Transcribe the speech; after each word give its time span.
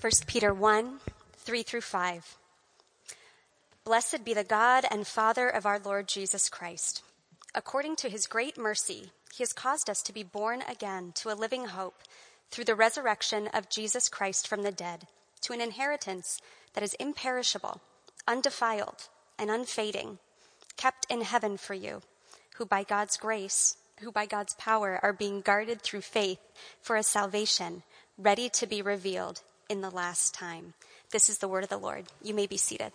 1 0.00 0.10
Peter 0.26 0.54
1 0.54 0.98
3 1.34 1.62
through 1.62 1.80
5. 1.82 2.38
Blessed 3.84 4.24
be 4.24 4.32
the 4.32 4.44
God 4.44 4.86
and 4.90 5.06
Father 5.06 5.46
of 5.46 5.66
our 5.66 5.78
Lord 5.78 6.08
Jesus 6.08 6.48
Christ. 6.48 7.02
According 7.54 7.96
to 7.96 8.08
his 8.08 8.26
great 8.26 8.56
mercy, 8.56 9.10
he 9.34 9.42
has 9.42 9.52
caused 9.52 9.90
us 9.90 10.00
to 10.00 10.14
be 10.14 10.22
born 10.22 10.62
again 10.66 11.12
to 11.16 11.30
a 11.30 11.36
living 11.36 11.66
hope 11.66 11.96
through 12.50 12.64
the 12.64 12.74
resurrection 12.74 13.48
of 13.52 13.68
Jesus 13.68 14.08
Christ 14.08 14.48
from 14.48 14.62
the 14.62 14.72
dead, 14.72 15.06
to 15.42 15.52
an 15.52 15.60
inheritance 15.60 16.40
that 16.72 16.82
is 16.82 16.94
imperishable, 16.94 17.82
undefiled, 18.26 19.08
and 19.38 19.50
unfading, 19.50 20.18
kept 20.78 21.04
in 21.10 21.20
heaven 21.20 21.58
for 21.58 21.74
you, 21.74 22.00
who 22.56 22.64
by 22.64 22.84
God's 22.84 23.18
grace, 23.18 23.76
who 24.00 24.10
by 24.10 24.24
God's 24.24 24.54
power 24.54 24.98
are 25.02 25.12
being 25.12 25.42
guarded 25.42 25.82
through 25.82 26.00
faith 26.00 26.40
for 26.80 26.96
a 26.96 27.02
salvation 27.02 27.82
ready 28.16 28.48
to 28.48 28.66
be 28.66 28.80
revealed 28.80 29.42
in 29.70 29.80
the 29.80 29.90
last 29.90 30.34
time. 30.34 30.74
This 31.12 31.30
is 31.30 31.38
the 31.38 31.48
word 31.48 31.62
of 31.62 31.70
the 31.70 31.78
Lord. 31.78 32.06
You 32.20 32.34
may 32.34 32.46
be 32.46 32.56
seated. 32.56 32.92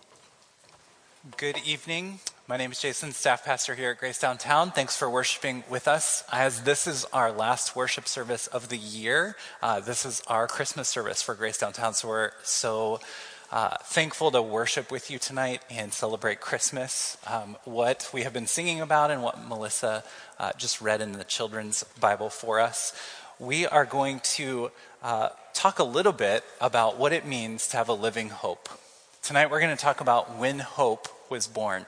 Good 1.38 1.56
evening. 1.64 2.20
My 2.46 2.56
name 2.56 2.70
is 2.70 2.80
Jason, 2.80 3.10
staff 3.10 3.44
pastor 3.44 3.74
here 3.74 3.90
at 3.90 3.98
Grace 3.98 4.20
Downtown. 4.20 4.70
Thanks 4.70 4.96
for 4.96 5.10
worshiping 5.10 5.64
with 5.68 5.88
us. 5.88 6.22
As 6.30 6.62
this 6.62 6.86
is 6.86 7.04
our 7.12 7.32
last 7.32 7.74
worship 7.74 8.06
service 8.06 8.46
of 8.46 8.68
the 8.68 8.76
year, 8.76 9.36
uh, 9.60 9.80
this 9.80 10.06
is 10.06 10.22
our 10.28 10.46
Christmas 10.46 10.86
service 10.86 11.22
for 11.22 11.34
Grace 11.34 11.58
Downtown. 11.58 11.94
So 11.94 12.08
we're 12.08 12.30
so 12.44 13.00
uh, 13.50 13.76
thankful 13.84 14.30
to 14.30 14.42
worship 14.42 14.92
with 14.92 15.10
you 15.10 15.18
tonight 15.18 15.62
and 15.70 15.92
celebrate 15.92 16.40
Christmas. 16.40 17.16
Um, 17.26 17.56
what 17.64 18.08
we 18.12 18.22
have 18.22 18.32
been 18.32 18.46
singing 18.46 18.80
about 18.80 19.10
and 19.10 19.22
what 19.22 19.42
Melissa 19.48 20.04
uh, 20.38 20.52
just 20.56 20.80
read 20.80 21.00
in 21.00 21.12
the 21.12 21.24
children's 21.24 21.84
Bible 21.98 22.28
for 22.28 22.60
us. 22.60 22.92
We 23.38 23.66
are 23.66 23.84
going 23.84 24.20
to 24.20 24.70
uh, 25.02 25.28
talk 25.52 25.78
a 25.78 25.84
little 25.84 26.12
bit 26.12 26.42
about 26.58 26.96
what 26.96 27.12
it 27.12 27.26
means 27.26 27.66
to 27.68 27.76
have 27.76 27.90
a 27.90 27.92
living 27.92 28.30
hope. 28.30 28.70
Tonight 29.22 29.50
we're 29.50 29.60
going 29.60 29.76
to 29.76 29.82
talk 29.82 30.00
about 30.00 30.38
when 30.38 30.58
hope 30.58 31.06
was 31.30 31.46
born. 31.46 31.84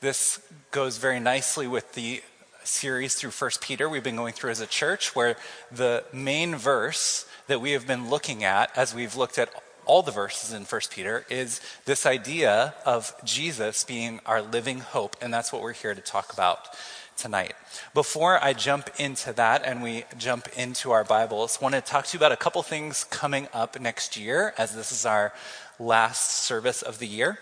This 0.00 0.40
goes 0.70 0.98
very 0.98 1.18
nicely 1.18 1.66
with 1.66 1.94
the 1.94 2.22
series 2.62 3.16
through 3.16 3.32
1 3.32 3.50
Peter 3.60 3.88
we've 3.88 4.04
been 4.04 4.14
going 4.14 4.32
through 4.32 4.52
as 4.52 4.60
a 4.60 4.66
church, 4.66 5.16
where 5.16 5.34
the 5.72 6.04
main 6.12 6.54
verse 6.54 7.26
that 7.48 7.60
we 7.60 7.72
have 7.72 7.84
been 7.84 8.08
looking 8.08 8.44
at 8.44 8.70
as 8.78 8.94
we've 8.94 9.16
looked 9.16 9.38
at 9.38 9.50
all 9.84 10.04
the 10.04 10.12
verses 10.12 10.52
in 10.52 10.62
1 10.62 10.80
Peter 10.88 11.26
is 11.28 11.60
this 11.84 12.06
idea 12.06 12.74
of 12.86 13.12
Jesus 13.24 13.82
being 13.82 14.20
our 14.24 14.40
living 14.40 14.78
hope, 14.78 15.16
and 15.20 15.34
that's 15.34 15.52
what 15.52 15.62
we're 15.62 15.72
here 15.72 15.96
to 15.96 16.00
talk 16.00 16.32
about 16.32 16.68
tonight. 17.16 17.54
Before 17.94 18.42
I 18.42 18.52
jump 18.52 18.90
into 18.98 19.32
that 19.32 19.64
and 19.64 19.82
we 19.82 20.04
jump 20.18 20.48
into 20.56 20.90
our 20.90 21.04
Bibles, 21.04 21.58
I 21.60 21.64
want 21.64 21.74
to 21.74 21.80
talk 21.80 22.06
to 22.06 22.14
you 22.14 22.18
about 22.18 22.32
a 22.32 22.36
couple 22.36 22.62
things 22.62 23.04
coming 23.04 23.48
up 23.52 23.80
next 23.80 24.16
year 24.16 24.54
as 24.58 24.74
this 24.74 24.92
is 24.92 25.06
our 25.06 25.32
last 25.78 26.44
service 26.44 26.82
of 26.82 26.98
the 26.98 27.06
year. 27.06 27.38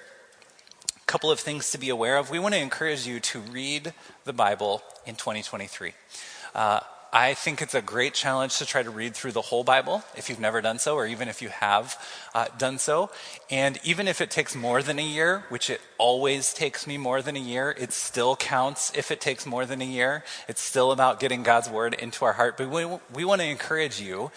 A 0.97 1.07
couple 1.07 1.31
of 1.31 1.41
things 1.41 1.71
to 1.73 1.79
be 1.79 1.89
aware 1.89 2.17
of. 2.17 2.31
We 2.31 2.39
want 2.39 2.55
to 2.55 2.61
encourage 2.61 3.07
you 3.07 3.21
to 3.21 3.41
read 3.41 3.93
the 4.25 4.33
Bible 4.33 4.83
in 5.07 5.17
2023. 5.17 5.93
Uh, 6.55 6.81
I 7.13 7.35
think 7.35 7.61
it's 7.61 7.75
a 7.75 7.83
great 7.83 8.15
challenge 8.15 8.59
to 8.59 8.67
try 8.67 8.83
to 8.85 8.91
read 8.91 9.15
through 9.15 9.33
the 9.33 9.41
whole 9.41 9.65
Bible 9.65 10.05
if 10.17 10.29
you've 10.29 10.39
never 10.39 10.61
done 10.61 10.79
so, 10.79 10.95
or 10.95 11.07
even 11.07 11.29
if 11.29 11.43
you 11.43 11.49
have 11.49 11.99
uh, 12.35 12.47
done 12.57 12.79
so. 12.79 13.11
And 13.51 13.81
even 13.83 14.07
if 14.07 14.21
it 14.21 14.31
takes 14.31 14.55
more 14.55 14.81
than 14.81 14.99
a 14.99 15.07
year, 15.07 15.45
which 15.49 15.71
it 15.71 15.81
always 15.99 16.55
takes 16.55 16.87
me 16.87 16.99
more 16.99 17.21
than 17.21 17.37
a 17.37 17.41
year, 17.41 17.75
it 17.77 17.93
still 17.93 18.37
counts 18.37 18.93
if 18.97 19.11
it 19.11 19.21
takes 19.21 19.45
more 19.45 19.67
than 19.67 19.83
a 19.83 19.87
year. 19.87 20.23
It's 20.47 20.61
still 20.61 20.93
about 20.93 21.19
getting 21.19 21.43
God's 21.43 21.69
word 21.69 21.95
into 21.95 22.25
our 22.25 22.35
heart. 22.35 22.57
But 22.57 22.71
we, 22.71 22.87
we 23.13 23.25
want 23.25 23.41
to 23.41 23.47
encourage 23.47 24.01
you 24.01 24.31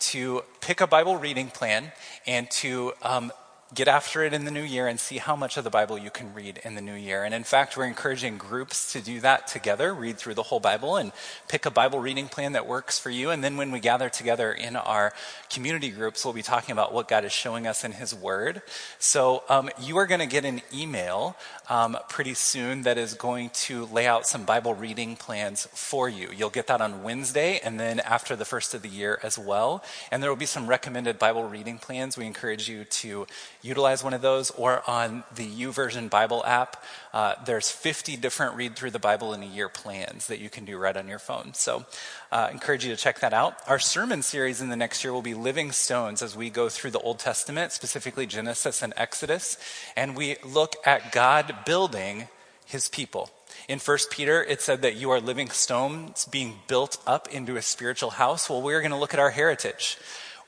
to 0.00 0.42
pick 0.60 0.80
a 0.80 0.86
Bible 0.86 1.16
reading 1.16 1.48
plan 1.48 1.92
and 2.26 2.50
to 2.50 2.92
um, 3.02 3.32
get 3.72 3.86
after 3.86 4.24
it 4.24 4.32
in 4.32 4.44
the 4.44 4.50
new 4.50 4.62
year 4.62 4.88
and 4.88 4.98
see 4.98 5.18
how 5.18 5.36
much 5.36 5.56
of 5.56 5.62
the 5.62 5.70
Bible 5.70 5.96
you 5.96 6.10
can 6.10 6.34
read 6.34 6.60
in 6.64 6.74
the 6.74 6.80
new 6.80 6.94
year. 6.94 7.22
And 7.22 7.32
in 7.32 7.44
fact, 7.44 7.76
we're 7.76 7.86
encouraging 7.86 8.36
groups 8.36 8.92
to 8.92 9.00
do 9.00 9.20
that 9.20 9.46
together, 9.46 9.94
read 9.94 10.18
through 10.18 10.34
the 10.34 10.42
whole 10.42 10.58
Bible 10.58 10.96
and 10.96 11.12
pick 11.46 11.66
a 11.66 11.70
Bible 11.70 12.00
reading 12.00 12.26
plan 12.26 12.52
that 12.52 12.66
works 12.66 12.98
for 12.98 13.10
you. 13.10 13.30
And 13.30 13.44
then 13.44 13.56
when 13.56 13.70
we 13.70 13.78
gather 13.78 14.08
together 14.08 14.52
in 14.52 14.74
our 14.74 15.12
community 15.50 15.90
groups, 15.90 16.24
we'll 16.24 16.34
be 16.34 16.42
talking 16.42 16.72
about 16.72 16.92
what 16.92 17.06
God 17.06 17.24
is 17.24 17.32
showing 17.32 17.66
us 17.68 17.84
in 17.84 17.92
His 17.92 18.12
Word. 18.12 18.62
So 18.98 19.44
um, 19.48 19.70
you 19.80 19.98
are 19.98 20.06
going 20.06 20.20
to 20.20 20.26
get 20.26 20.44
an 20.44 20.62
email 20.74 21.36
um, 21.68 21.96
pretty 22.08 22.34
soon 22.34 22.82
that 22.82 22.98
is 22.98 23.14
going 23.14 23.50
to 23.50 23.86
lay 23.86 24.06
out 24.06 24.26
some 24.26 24.44
Bible 24.44 24.74
reading 24.74 25.14
plans 25.14 25.68
for 25.72 26.08
you. 26.08 26.28
You'll 26.36 26.50
get 26.50 26.66
that 26.66 26.80
on 26.80 27.04
Wednesday 27.04 27.60
and 27.62 27.78
then 27.78 28.00
after 28.00 28.34
the 28.34 28.44
first 28.44 28.74
of 28.74 28.82
the 28.82 28.88
year 28.88 29.20
as 29.22 29.38
well. 29.38 29.84
And 30.10 30.20
there 30.20 30.30
will 30.30 30.36
be 30.36 30.46
some 30.46 30.66
recommended 30.66 31.20
Bible 31.20 31.44
reading 31.44 31.78
plans. 31.78 32.16
We 32.16 32.26
encourage 32.26 32.68
you 32.68 32.84
to 32.84 33.26
utilize 33.62 34.02
one 34.02 34.14
of 34.14 34.22
those, 34.22 34.50
or 34.50 34.82
on 34.88 35.24
the 35.34 35.46
YouVersion 35.46 36.08
Bible 36.08 36.44
app, 36.46 36.82
uh, 37.12 37.34
there's 37.44 37.70
50 37.70 38.16
different 38.16 38.56
read 38.56 38.76
through 38.76 38.90
the 38.90 38.98
Bible 38.98 39.34
in 39.34 39.42
a 39.42 39.46
year 39.46 39.68
plans 39.68 40.26
that 40.28 40.38
you 40.38 40.48
can 40.48 40.64
do 40.64 40.78
right 40.78 40.96
on 40.96 41.08
your 41.08 41.18
phone. 41.18 41.52
So, 41.54 41.84
uh, 42.32 42.48
encourage 42.50 42.84
you 42.84 42.94
to 42.94 43.00
check 43.00 43.20
that 43.20 43.32
out. 43.32 43.56
Our 43.66 43.78
sermon 43.78 44.22
series 44.22 44.60
in 44.60 44.68
the 44.68 44.76
next 44.76 45.04
year 45.04 45.12
will 45.12 45.22
be 45.22 45.34
Living 45.34 45.72
Stones 45.72 46.22
as 46.22 46.36
we 46.36 46.50
go 46.50 46.68
through 46.68 46.92
the 46.92 47.00
Old 47.00 47.18
Testament, 47.18 47.72
specifically 47.72 48.26
Genesis 48.26 48.82
and 48.82 48.94
Exodus, 48.96 49.58
and 49.96 50.16
we 50.16 50.36
look 50.44 50.76
at 50.86 51.12
God 51.12 51.54
building 51.66 52.28
His 52.64 52.88
people. 52.88 53.30
In 53.68 53.78
1 53.78 53.98
Peter, 54.10 54.42
it 54.42 54.60
said 54.60 54.82
that 54.82 54.96
you 54.96 55.10
are 55.10 55.20
living 55.20 55.50
stones 55.50 56.24
being 56.24 56.60
built 56.66 56.98
up 57.06 57.28
into 57.28 57.56
a 57.56 57.62
spiritual 57.62 58.10
house. 58.10 58.48
Well, 58.48 58.62
we're 58.62 58.80
going 58.80 58.90
to 58.92 58.96
look 58.96 59.14
at 59.14 59.20
our 59.20 59.30
heritage 59.30 59.98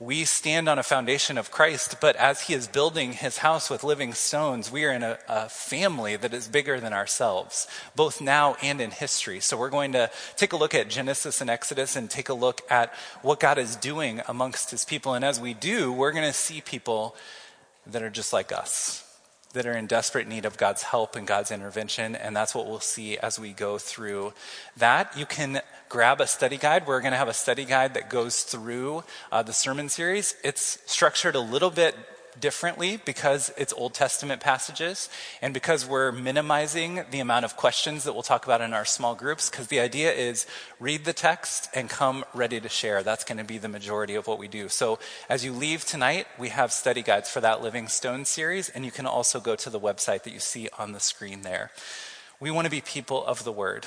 we 0.03 0.25
stand 0.25 0.69
on 0.69 0.81
a 0.81 0.83
foundation 0.83 1.39
of 1.39 1.53
Christ, 1.53 1.97
but 2.01 2.17
as 2.17 2.43
He 2.43 2.55
is 2.55 2.67
building 2.67 3.13
His 3.13 3.39
house 3.39 3.71
with 3.71 3.85
living 3.85 4.15
stones, 4.15 4.71
we 4.71 4.85
are 4.85 4.91
in 4.91 5.05
a, 5.05 5.19
a, 5.29 5.49
family 5.49 6.17
that 6.17 6.35
is 6.35 6.49
bigger 6.49 6.81
than 6.81 6.93
ourselves, 6.93 7.69
both 7.95 8.21
now 8.21 8.57
and 8.63 8.81
in 8.81 8.91
history. 8.91 9.39
So 9.39 9.57
we're 9.57 9.71
going 9.71 9.93
to 9.93 10.11
take 10.37 10.53
a 10.53 10.57
look 10.57 10.75
at 10.75 10.91
Genesis 10.91 11.41
and 11.41 11.49
Exodus 11.49 11.95
and 11.95 12.11
take 12.11 12.29
a 12.31 12.35
look 12.35 12.63
at 12.69 12.93
what 13.23 13.39
God 13.39 13.59
is 13.59 13.77
doing 13.77 14.21
amongst 14.27 14.73
His 14.73 14.85
people. 14.85 15.15
And 15.15 15.25
as 15.25 15.39
we 15.39 15.55
do, 15.55 15.93
we're 15.93 16.13
going 16.13 16.27
to 16.27 16.33
see 16.33 16.61
people 16.61 17.15
that 17.87 18.03
are 18.03 18.11
just 18.11 18.33
like 18.33 18.51
us 18.51 19.02
that 19.53 19.67
are 19.67 19.77
in 19.77 19.87
desperate 19.87 20.27
need 20.27 20.45
of 20.45 20.57
God's 20.57 20.83
help 20.83 21.17
and 21.17 21.27
God's 21.27 21.51
intervention. 21.51 22.17
And 22.17 22.35
that's 22.35 22.55
what 22.55 22.67
we'll 22.67 22.81
see 22.81 23.19
as 23.19 23.39
we 23.39 23.53
go 23.53 23.79
through 23.79 24.33
that. 24.77 25.17
You 25.17 25.27
can 25.27 25.61
grab 25.89 26.21
a 26.21 26.27
study 26.27 26.57
guide. 26.57 26.87
We're 26.87 27.01
going 27.01 27.13
to 27.13 27.19
have 27.19 27.29
a 27.29 27.35
study 27.35 27.65
guide 27.65 27.95
that 27.95 28.09
goes 28.09 28.43
through 28.43 29.05
uh, 29.31 29.43
the 29.43 29.53
sermon 29.53 29.89
series. 29.89 30.35
It's 30.43 30.79
structured 30.87 31.35
a 31.35 31.41
little 31.41 31.71
bit 31.71 31.95
differently 32.39 32.97
because 32.97 33.53
it's 33.57 33.73
Old 33.73 33.95
Testament 33.95 34.41
passages 34.41 35.09
and 35.41 35.53
because 35.53 35.87
we're 35.87 36.13
minimizing 36.13 37.05
the 37.11 37.21
amount 37.21 37.45
of 37.45 37.57
questions 37.57 38.05
that 38.05 38.13
we'll 38.13 38.23
talk 38.23 38.45
about 38.45 38.61
in 38.61 38.73
our 38.73 38.85
small 38.85 39.15
groups 39.15 39.51
because 39.51 39.69
the 39.69 39.81
idea 39.81 40.13
is 40.13 40.47
read 40.81 41.05
the 41.05 41.13
text 41.13 41.69
and 41.75 41.89
come 41.89 42.25
ready 42.35 42.61
to 42.61 42.69
share. 42.69 43.03
That's 43.03 43.25
going 43.25 43.39
to 43.39 43.45
be 43.45 43.59
the 43.59 43.69
majority 43.69 44.15
of 44.15 44.27
what 44.27 44.39
we 44.39 44.49
do. 44.49 44.69
So 44.69 44.99
as 45.29 45.45
you 45.45 45.53
leave 45.53 45.85
tonight, 45.85 46.27
we 46.39 46.49
have 46.49 46.73
study 46.73 47.03
guides 47.03 47.31
for 47.31 47.41
that 47.41 47.63
Living 47.63 47.89
Stone 47.89 48.25
series 48.25 48.69
and 48.69 48.85
you 48.85 48.91
can 48.91 49.07
also 49.07 49.41
go 49.41 49.57
to 49.57 49.71
the 49.71 49.81
website 49.81 50.23
that 50.23 50.33
you 50.33 50.41
see 50.41 50.69
on 50.79 50.93
the 50.93 51.01
screen 51.01 51.43
there. 51.43 51.71
We 52.41 52.51
want 52.51 52.67
to 52.67 52.71
be 52.71 52.81
people 52.81 53.25
of 53.25 53.45
the 53.45 53.53
word. 53.53 53.87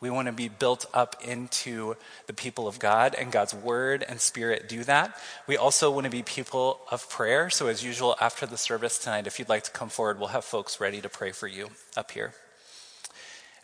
We 0.00 0.10
want 0.10 0.26
to 0.26 0.32
be 0.32 0.48
built 0.48 0.86
up 0.94 1.16
into 1.24 1.96
the 2.26 2.32
people 2.32 2.68
of 2.68 2.78
God, 2.78 3.14
and 3.14 3.32
God's 3.32 3.54
word 3.54 4.04
and 4.08 4.20
spirit 4.20 4.68
do 4.68 4.84
that. 4.84 5.16
We 5.46 5.56
also 5.56 5.90
want 5.90 6.04
to 6.04 6.10
be 6.10 6.22
people 6.22 6.80
of 6.90 7.08
prayer. 7.10 7.50
So, 7.50 7.66
as 7.66 7.84
usual, 7.84 8.16
after 8.20 8.46
the 8.46 8.56
service 8.56 8.98
tonight, 8.98 9.26
if 9.26 9.38
you'd 9.38 9.48
like 9.48 9.64
to 9.64 9.70
come 9.70 9.88
forward, 9.88 10.18
we'll 10.18 10.28
have 10.28 10.44
folks 10.44 10.80
ready 10.80 11.00
to 11.00 11.08
pray 11.08 11.32
for 11.32 11.48
you 11.48 11.70
up 11.96 12.12
here. 12.12 12.34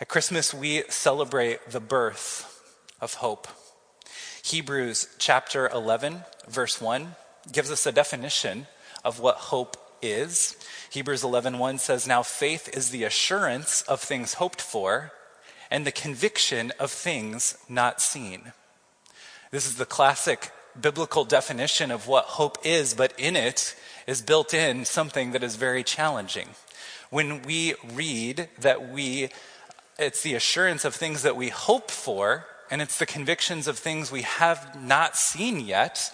At 0.00 0.08
Christmas, 0.08 0.52
we 0.52 0.82
celebrate 0.88 1.70
the 1.70 1.80
birth 1.80 2.62
of 3.00 3.14
hope. 3.14 3.46
Hebrews 4.42 5.08
chapter 5.18 5.68
11, 5.68 6.24
verse 6.48 6.80
1, 6.80 7.14
gives 7.52 7.70
us 7.70 7.86
a 7.86 7.92
definition 7.92 8.66
of 9.04 9.20
what 9.20 9.36
hope 9.36 9.76
is. 10.02 10.56
Hebrews 10.90 11.22
11:1 11.22 11.78
says, 11.78 12.06
"Now 12.06 12.22
faith 12.22 12.68
is 12.68 12.90
the 12.90 13.04
assurance 13.04 13.82
of 13.82 14.00
things 14.00 14.34
hoped 14.34 14.60
for." 14.60 15.12
And 15.70 15.86
the 15.86 15.92
conviction 15.92 16.72
of 16.78 16.90
things 16.90 17.56
not 17.68 18.00
seen. 18.00 18.52
This 19.50 19.66
is 19.66 19.76
the 19.76 19.86
classic 19.86 20.50
biblical 20.80 21.24
definition 21.24 21.90
of 21.90 22.08
what 22.08 22.24
hope 22.24 22.58
is, 22.64 22.94
but 22.94 23.12
in 23.18 23.36
it 23.36 23.76
is 24.06 24.22
built 24.22 24.52
in 24.52 24.84
something 24.84 25.32
that 25.32 25.42
is 25.42 25.56
very 25.56 25.84
challenging. 25.84 26.50
When 27.10 27.42
we 27.42 27.74
read 27.92 28.48
that 28.58 28.90
we, 28.90 29.28
it's 29.98 30.22
the 30.22 30.34
assurance 30.34 30.84
of 30.84 30.94
things 30.94 31.22
that 31.22 31.36
we 31.36 31.50
hope 31.50 31.90
for, 31.90 32.46
and 32.70 32.82
it's 32.82 32.98
the 32.98 33.06
convictions 33.06 33.68
of 33.68 33.78
things 33.78 34.10
we 34.10 34.22
have 34.22 34.80
not 34.80 35.16
seen 35.16 35.60
yet, 35.60 36.12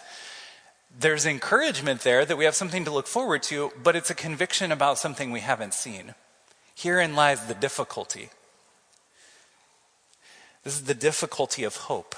there's 0.99 1.25
encouragement 1.25 2.01
there 2.03 2.25
that 2.25 2.37
we 2.37 2.45
have 2.45 2.55
something 2.55 2.85
to 2.85 2.91
look 2.91 3.07
forward 3.07 3.43
to, 3.45 3.73
but 3.83 3.97
it's 3.97 4.11
a 4.11 4.15
conviction 4.15 4.73
about 4.73 4.99
something 4.99 5.31
we 5.31 5.41
haven't 5.41 5.73
seen. 5.73 6.15
Herein 6.75 7.15
lies 7.15 7.47
the 7.47 7.55
difficulty. 7.55 8.31
This 10.65 10.75
is 10.75 10.85
the 10.85 10.95
difficulty 10.95 11.65
of 11.65 11.77
hope. 11.77 12.15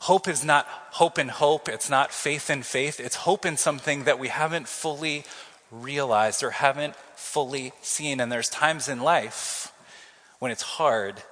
Hope 0.00 0.28
is 0.28 0.44
not 0.44 0.66
hope 0.92 1.18
in 1.18 1.28
hope, 1.28 1.68
it's 1.68 1.90
not 1.90 2.10
faith 2.10 2.48
in 2.48 2.62
faith, 2.62 3.00
it's 3.00 3.16
hope 3.16 3.44
in 3.44 3.58
something 3.58 4.04
that 4.04 4.18
we 4.18 4.28
haven't 4.28 4.66
fully 4.66 5.24
realized 5.70 6.42
or 6.42 6.50
haven't 6.50 6.96
fully 7.14 7.72
seen. 7.82 8.18
And 8.18 8.32
there's 8.32 8.48
times 8.48 8.88
in 8.88 9.00
life 9.00 9.72
when 10.38 10.50
it's 10.50 10.62
hard 10.62 11.22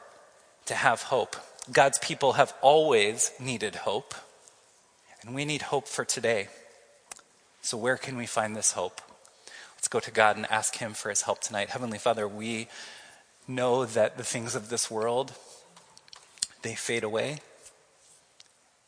to 0.66 0.74
have 0.74 1.02
hope. 1.02 1.34
God's 1.72 1.98
people 1.98 2.34
have 2.34 2.52
always 2.60 3.32
needed 3.40 3.74
hope, 3.74 4.14
and 5.22 5.34
we 5.34 5.46
need 5.46 5.62
hope 5.62 5.88
for 5.88 6.04
today. 6.04 6.48
So, 7.62 7.76
where 7.76 7.96
can 7.96 8.16
we 8.16 8.26
find 8.26 8.54
this 8.54 8.72
hope? 8.72 9.00
Let's 9.76 9.88
go 9.88 10.00
to 10.00 10.10
God 10.10 10.36
and 10.36 10.50
ask 10.50 10.76
Him 10.76 10.92
for 10.92 11.08
His 11.08 11.22
help 11.22 11.40
tonight. 11.40 11.70
Heavenly 11.70 11.98
Father, 11.98 12.28
we 12.28 12.68
know 13.48 13.84
that 13.84 14.16
the 14.16 14.24
things 14.24 14.54
of 14.54 14.68
this 14.68 14.90
world, 14.90 15.32
they 16.62 16.74
fade 16.74 17.02
away. 17.02 17.40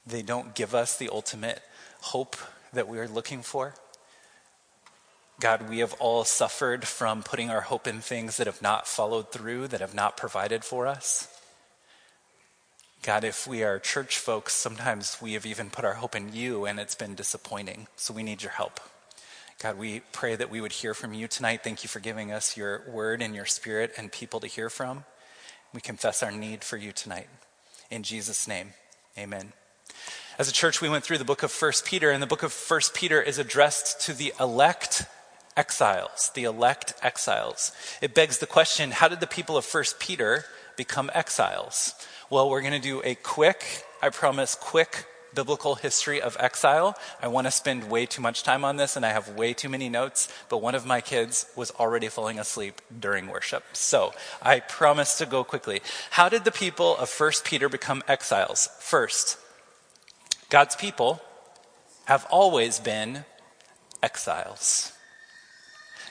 They 0.06 0.22
don't 0.22 0.54
give 0.54 0.74
us 0.74 0.96
the 0.96 1.08
ultimate 1.08 1.62
hope 2.00 2.36
that 2.72 2.88
we 2.88 2.98
are 2.98 3.08
looking 3.08 3.42
for. 3.42 3.74
God, 5.40 5.70
we 5.70 5.78
have 5.78 5.94
all 5.94 6.24
suffered 6.24 6.86
from 6.86 7.22
putting 7.22 7.48
our 7.48 7.62
hope 7.62 7.86
in 7.86 8.00
things 8.00 8.36
that 8.36 8.46
have 8.46 8.60
not 8.60 8.86
followed 8.86 9.32
through, 9.32 9.68
that 9.68 9.80
have 9.80 9.94
not 9.94 10.16
provided 10.16 10.64
for 10.64 10.86
us. 10.86 11.28
God, 13.02 13.24
if 13.24 13.46
we 13.46 13.62
are 13.62 13.78
church 13.78 14.18
folks, 14.18 14.54
sometimes 14.54 15.16
we 15.22 15.32
have 15.32 15.46
even 15.46 15.70
put 15.70 15.86
our 15.86 15.94
hope 15.94 16.14
in 16.14 16.34
you 16.34 16.66
and 16.66 16.78
it's 16.78 16.94
been 16.94 17.14
disappointing. 17.14 17.86
So 17.96 18.12
we 18.12 18.22
need 18.22 18.42
your 18.42 18.52
help. 18.52 18.78
God, 19.62 19.76
we 19.76 20.00
pray 20.12 20.36
that 20.36 20.48
we 20.48 20.62
would 20.62 20.72
hear 20.72 20.94
from 20.94 21.12
you 21.12 21.28
tonight. 21.28 21.62
Thank 21.62 21.84
you 21.84 21.88
for 21.88 22.00
giving 22.00 22.32
us 22.32 22.56
your 22.56 22.80
word 22.88 23.20
and 23.20 23.34
your 23.34 23.44
spirit 23.44 23.92
and 23.98 24.10
people 24.10 24.40
to 24.40 24.46
hear 24.46 24.70
from. 24.70 25.04
We 25.74 25.82
confess 25.82 26.22
our 26.22 26.30
need 26.30 26.64
for 26.64 26.78
you 26.78 26.92
tonight. 26.92 27.26
In 27.90 28.02
Jesus' 28.02 28.48
name, 28.48 28.72
amen. 29.18 29.52
As 30.38 30.48
a 30.48 30.52
church, 30.52 30.80
we 30.80 30.88
went 30.88 31.04
through 31.04 31.18
the 31.18 31.26
book 31.26 31.42
of 31.42 31.52
1 31.52 31.72
Peter, 31.84 32.10
and 32.10 32.22
the 32.22 32.26
book 32.26 32.42
of 32.42 32.54
1 32.54 32.80
Peter 32.94 33.20
is 33.20 33.36
addressed 33.36 34.00
to 34.06 34.14
the 34.14 34.32
elect 34.40 35.04
exiles, 35.58 36.30
the 36.34 36.44
elect 36.44 36.94
exiles. 37.02 37.72
It 38.00 38.14
begs 38.14 38.38
the 38.38 38.46
question 38.46 38.92
how 38.92 39.08
did 39.08 39.20
the 39.20 39.26
people 39.26 39.58
of 39.58 39.66
1 39.66 39.84
Peter 39.98 40.46
become 40.78 41.10
exiles? 41.12 41.92
Well, 42.30 42.48
we're 42.48 42.62
going 42.62 42.72
to 42.72 42.78
do 42.78 43.02
a 43.04 43.14
quick, 43.14 43.84
I 44.00 44.08
promise, 44.08 44.54
quick 44.54 45.04
biblical 45.34 45.76
history 45.76 46.20
of 46.20 46.36
exile. 46.40 46.96
I 47.22 47.28
want 47.28 47.46
to 47.46 47.50
spend 47.50 47.90
way 47.90 48.06
too 48.06 48.22
much 48.22 48.42
time 48.42 48.64
on 48.64 48.76
this, 48.76 48.96
and 48.96 49.04
I 49.04 49.10
have 49.10 49.36
way 49.36 49.52
too 49.52 49.68
many 49.68 49.88
notes, 49.88 50.28
but 50.48 50.62
one 50.62 50.74
of 50.74 50.86
my 50.86 51.00
kids 51.00 51.46
was 51.56 51.70
already 51.72 52.08
falling 52.08 52.38
asleep 52.38 52.80
during 52.98 53.28
worship. 53.28 53.64
So 53.72 54.12
I 54.42 54.60
promise 54.60 55.18
to 55.18 55.26
go 55.26 55.44
quickly. 55.44 55.80
How 56.10 56.28
did 56.28 56.44
the 56.44 56.52
people 56.52 56.96
of 56.96 57.10
1 57.10 57.32
Peter 57.44 57.68
become 57.68 58.02
exiles? 58.08 58.68
First, 58.80 59.38
God's 60.48 60.76
people 60.76 61.22
have 62.06 62.26
always 62.30 62.80
been 62.80 63.24
exiles. 64.02 64.92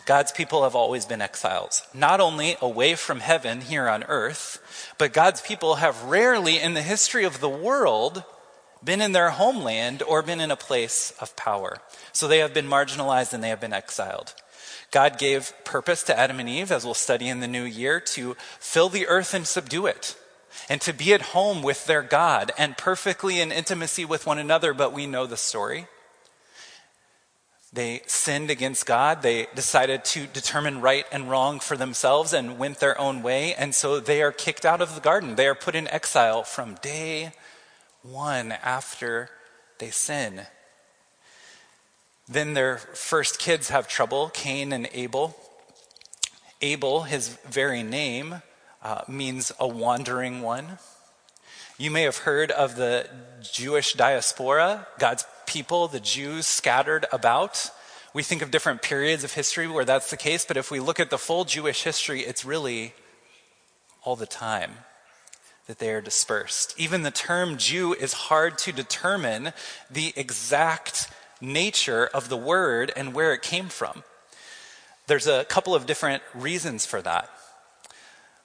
God's 0.05 0.31
people 0.31 0.63
have 0.63 0.75
always 0.75 1.05
been 1.05 1.21
exiles, 1.21 1.83
not 1.93 2.19
only 2.19 2.55
away 2.61 2.95
from 2.95 3.19
heaven 3.19 3.61
here 3.61 3.87
on 3.87 4.03
earth, 4.05 4.93
but 4.97 5.13
God's 5.13 5.39
people 5.39 5.75
have 5.75 6.03
rarely 6.05 6.57
in 6.57 6.73
the 6.73 6.81
history 6.81 7.25
of 7.25 7.41
the 7.41 7.49
world 7.49 8.23
been 8.83 9.01
in 9.01 9.11
their 9.11 9.31
homeland 9.31 10.03
or 10.03 10.21
been 10.21 10.39
in 10.39 10.51
a 10.51 10.55
place 10.55 11.13
of 11.19 11.35
power. 11.35 11.77
So 12.13 12.27
they 12.27 12.39
have 12.39 12.53
been 12.53 12.67
marginalized 12.67 13.33
and 13.33 13.43
they 13.43 13.49
have 13.49 13.61
been 13.61 13.73
exiled. 13.73 14.33
God 14.91 15.17
gave 15.17 15.53
purpose 15.65 16.03
to 16.03 16.17
Adam 16.17 16.39
and 16.39 16.49
Eve, 16.49 16.71
as 16.71 16.83
we'll 16.83 16.93
study 16.93 17.27
in 17.27 17.41
the 17.41 17.47
new 17.47 17.63
year, 17.63 17.99
to 17.99 18.35
fill 18.59 18.89
the 18.89 19.07
earth 19.07 19.33
and 19.33 19.45
subdue 19.45 19.85
it 19.85 20.15
and 20.67 20.81
to 20.81 20.93
be 20.93 21.13
at 21.13 21.21
home 21.21 21.61
with 21.61 21.85
their 21.85 22.01
God 22.01 22.51
and 22.57 22.77
perfectly 22.77 23.39
in 23.39 23.51
intimacy 23.51 24.05
with 24.05 24.25
one 24.25 24.39
another, 24.39 24.73
but 24.73 24.93
we 24.93 25.05
know 25.05 25.25
the 25.25 25.37
story. 25.37 25.87
They 27.71 28.01
sinned 28.07 28.49
against 28.49 28.87
God. 28.87 29.21
They 29.21 29.47
decided 29.53 30.03
to 30.05 30.25
determine 30.25 30.81
right 30.81 31.05
and 31.11 31.29
wrong 31.29 31.59
for 31.59 31.77
themselves 31.77 32.33
and 32.33 32.57
went 32.57 32.79
their 32.79 32.99
own 32.99 33.21
way. 33.21 33.53
And 33.53 33.75
so 33.75 33.99
they 33.99 34.23
are 34.23 34.31
kicked 34.31 34.65
out 34.65 34.81
of 34.81 34.95
the 34.95 35.01
garden. 35.01 35.35
They 35.35 35.47
are 35.47 35.55
put 35.55 35.75
in 35.75 35.87
exile 35.87 36.43
from 36.43 36.75
day 36.81 37.31
one 38.01 38.51
after 38.51 39.29
they 39.79 39.91
sin. 39.91 40.41
Then 42.27 42.53
their 42.53 42.77
first 42.77 43.39
kids 43.39 43.69
have 43.69 43.87
trouble 43.87 44.29
Cain 44.29 44.71
and 44.71 44.87
Abel. 44.93 45.35
Abel, 46.61 47.03
his 47.03 47.29
very 47.49 47.83
name, 47.83 48.41
uh, 48.83 49.01
means 49.07 49.51
a 49.59 49.67
wandering 49.67 50.41
one. 50.41 50.77
You 51.77 51.91
may 51.91 52.03
have 52.03 52.17
heard 52.17 52.51
of 52.51 52.75
the 52.75 53.09
Jewish 53.41 53.93
diaspora, 53.93 54.87
God's 54.99 55.25
people, 55.45 55.87
the 55.87 55.99
Jews 55.99 56.45
scattered 56.45 57.05
about. 57.11 57.71
We 58.13 58.21
think 58.21 58.41
of 58.41 58.51
different 58.51 58.81
periods 58.81 59.23
of 59.23 59.33
history 59.33 59.67
where 59.67 59.85
that's 59.85 60.09
the 60.09 60.17
case, 60.17 60.45
but 60.45 60.57
if 60.57 60.71
we 60.71 60.79
look 60.79 60.99
at 60.99 61.09
the 61.09 61.17
full 61.17 61.45
Jewish 61.45 61.83
history, 61.83 62.21
it's 62.21 62.43
really 62.43 62.93
all 64.03 64.15
the 64.15 64.25
time 64.25 64.71
that 65.69 65.77
they 65.77 65.91
are 65.91 66.01
dispersed. 66.01 66.73
Even 66.79 67.03
the 67.03 67.11
term 67.11 67.55
Jew 67.57 67.93
is 67.93 68.13
hard 68.13 68.57
to 68.57 68.71
determine 68.71 69.53
the 69.91 70.13
exact 70.15 71.07
nature 71.39 72.07
of 72.07 72.27
the 72.27 72.35
word 72.35 72.91
and 72.95 73.13
where 73.13 73.33
it 73.33 73.43
came 73.43 73.69
from. 73.69 74.03
There's 75.05 75.27
a 75.27 75.45
couple 75.45 75.75
of 75.75 75.85
different 75.85 76.23
reasons 76.33 76.87
for 76.87 77.03
that 77.03 77.29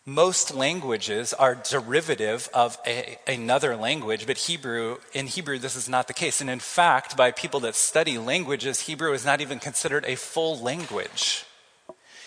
most 0.07 0.55
languages 0.55 1.33
are 1.33 1.55
derivative 1.55 2.51
of 2.53 2.77
a, 2.87 3.17
another 3.27 3.75
language, 3.75 4.27
but 4.27 4.37
Hebrew, 4.37 4.99
in 5.15 5.27
Hebrew, 5.27 5.59
this 5.59 5.77
is 5.77 5.89
not 5.89 6.09
the 6.09 6.13
case. 6.13 6.43
And 6.43 6.51
in 6.51 6.59
fact, 6.59 7.17
by 7.17 7.31
people 7.31 7.61
that 7.61 7.75
study 7.75 8.19
languages, 8.19 8.81
Hebrew 8.81 9.15
is 9.15 9.25
not 9.25 9.41
even 9.41 9.59
considered 9.59 10.05
a 10.05 10.17
full 10.17 10.59
language. 10.59 11.47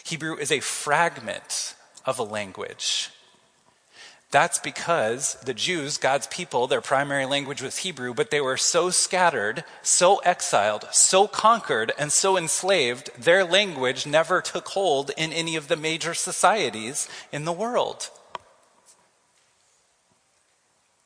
Hebrew 0.04 0.38
is 0.38 0.52
a 0.52 0.60
fragment 0.60 1.76
of 2.04 2.18
a 2.18 2.24
language. 2.24 3.12
That's 4.30 4.60
because 4.60 5.36
the 5.46 5.54
Jews, 5.54 5.98
God's 5.98 6.28
people, 6.28 6.68
their 6.68 6.82
primary 6.82 7.26
language 7.26 7.62
was 7.62 7.78
Hebrew, 7.78 8.14
but 8.14 8.30
they 8.30 8.42
were 8.42 8.58
so 8.58 8.90
scattered, 8.90 9.64
so 9.82 10.18
exiled, 10.18 10.86
so 10.92 11.28
conquered, 11.28 11.94
and 11.98 12.12
so 12.12 12.38
enslaved, 12.38 13.10
their 13.18 13.46
language 13.46 14.06
never 14.06 14.42
took 14.42 14.68
hold 14.70 15.12
in 15.16 15.32
any 15.32 15.56
of 15.56 15.70
the 15.70 15.78
major 15.78 16.14
societies 16.14 17.08
in 17.32 17.46
the 17.46 17.54
world. 17.54 18.10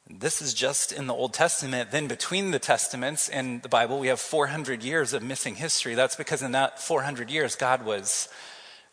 This 0.10 0.42
is 0.42 0.56
just 0.56 0.92
in 0.92 1.06
the 1.06 1.14
Old 1.14 1.34
Testament. 1.34 1.92
Then, 1.92 2.08
between 2.08 2.52
the 2.52 2.60
Testaments 2.60 3.30
and 3.30 3.62
the 3.62 3.70
Bible, 3.70 4.00
we 4.00 4.08
have 4.08 4.20
400 4.20 4.84
years 4.84 5.14
of 5.14 5.24
missing 5.24 5.56
history. 5.56 5.94
That's 5.94 6.16
because 6.16 6.42
in 6.42 6.52
that 6.54 6.80
400 6.80 7.30
years, 7.30 7.56
God 7.56 7.86
was 7.86 8.28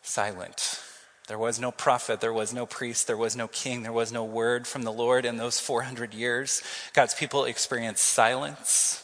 silent. 0.01 0.81
There 1.29 1.37
was 1.37 1.59
no 1.59 1.69
prophet, 1.69 2.21
there 2.21 2.33
was 2.33 2.55
no 2.55 2.65
priest, 2.65 3.05
there 3.05 3.15
was 3.15 3.35
no 3.35 3.47
king, 3.47 3.83
there 3.83 3.93
was 3.93 4.11
no 4.11 4.23
word 4.23 4.65
from 4.65 4.81
the 4.81 4.91
Lord 4.91 5.25
in 5.25 5.37
those 5.37 5.59
400 5.59 6.11
years. 6.11 6.63
God's 6.95 7.13
people 7.13 7.45
experienced 7.45 8.03
silence. 8.03 9.03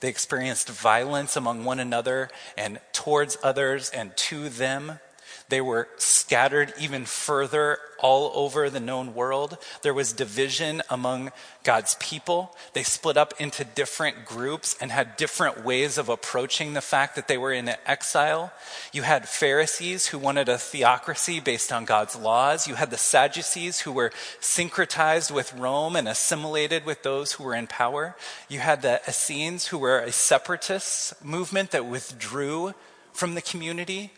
They 0.00 0.08
experienced 0.08 0.68
violence 0.68 1.34
among 1.34 1.64
one 1.64 1.80
another 1.80 2.28
and 2.58 2.80
towards 2.92 3.38
others 3.42 3.88
and 3.88 4.14
to 4.28 4.50
them. 4.50 5.00
They 5.48 5.60
were 5.60 5.88
scattered 5.96 6.74
even 6.78 7.04
further 7.04 7.78
all 7.98 8.32
over 8.34 8.68
the 8.68 8.80
known 8.80 9.14
world. 9.14 9.58
There 9.82 9.94
was 9.94 10.12
division 10.12 10.82
among 10.90 11.30
God's 11.62 11.96
people. 12.00 12.56
They 12.72 12.82
split 12.82 13.16
up 13.16 13.32
into 13.40 13.64
different 13.64 14.24
groups 14.24 14.76
and 14.80 14.90
had 14.90 15.16
different 15.16 15.64
ways 15.64 15.98
of 15.98 16.08
approaching 16.08 16.72
the 16.72 16.80
fact 16.80 17.14
that 17.14 17.28
they 17.28 17.38
were 17.38 17.52
in 17.52 17.70
exile. 17.86 18.52
You 18.92 19.02
had 19.02 19.28
Pharisees 19.28 20.08
who 20.08 20.18
wanted 20.18 20.48
a 20.48 20.58
theocracy 20.58 21.38
based 21.38 21.72
on 21.72 21.84
God's 21.84 22.16
laws. 22.16 22.66
You 22.66 22.74
had 22.74 22.90
the 22.90 22.98
Sadducees 22.98 23.80
who 23.80 23.92
were 23.92 24.12
syncretized 24.40 25.30
with 25.30 25.54
Rome 25.54 25.94
and 25.94 26.08
assimilated 26.08 26.84
with 26.84 27.04
those 27.04 27.32
who 27.32 27.44
were 27.44 27.54
in 27.54 27.68
power. 27.68 28.16
You 28.48 28.58
had 28.58 28.82
the 28.82 29.00
Essenes 29.08 29.68
who 29.68 29.78
were 29.78 30.00
a 30.00 30.12
separatist 30.12 31.24
movement 31.24 31.70
that 31.70 31.86
withdrew 31.86 32.74
from 33.12 33.34
the 33.34 33.42
community. 33.42 34.10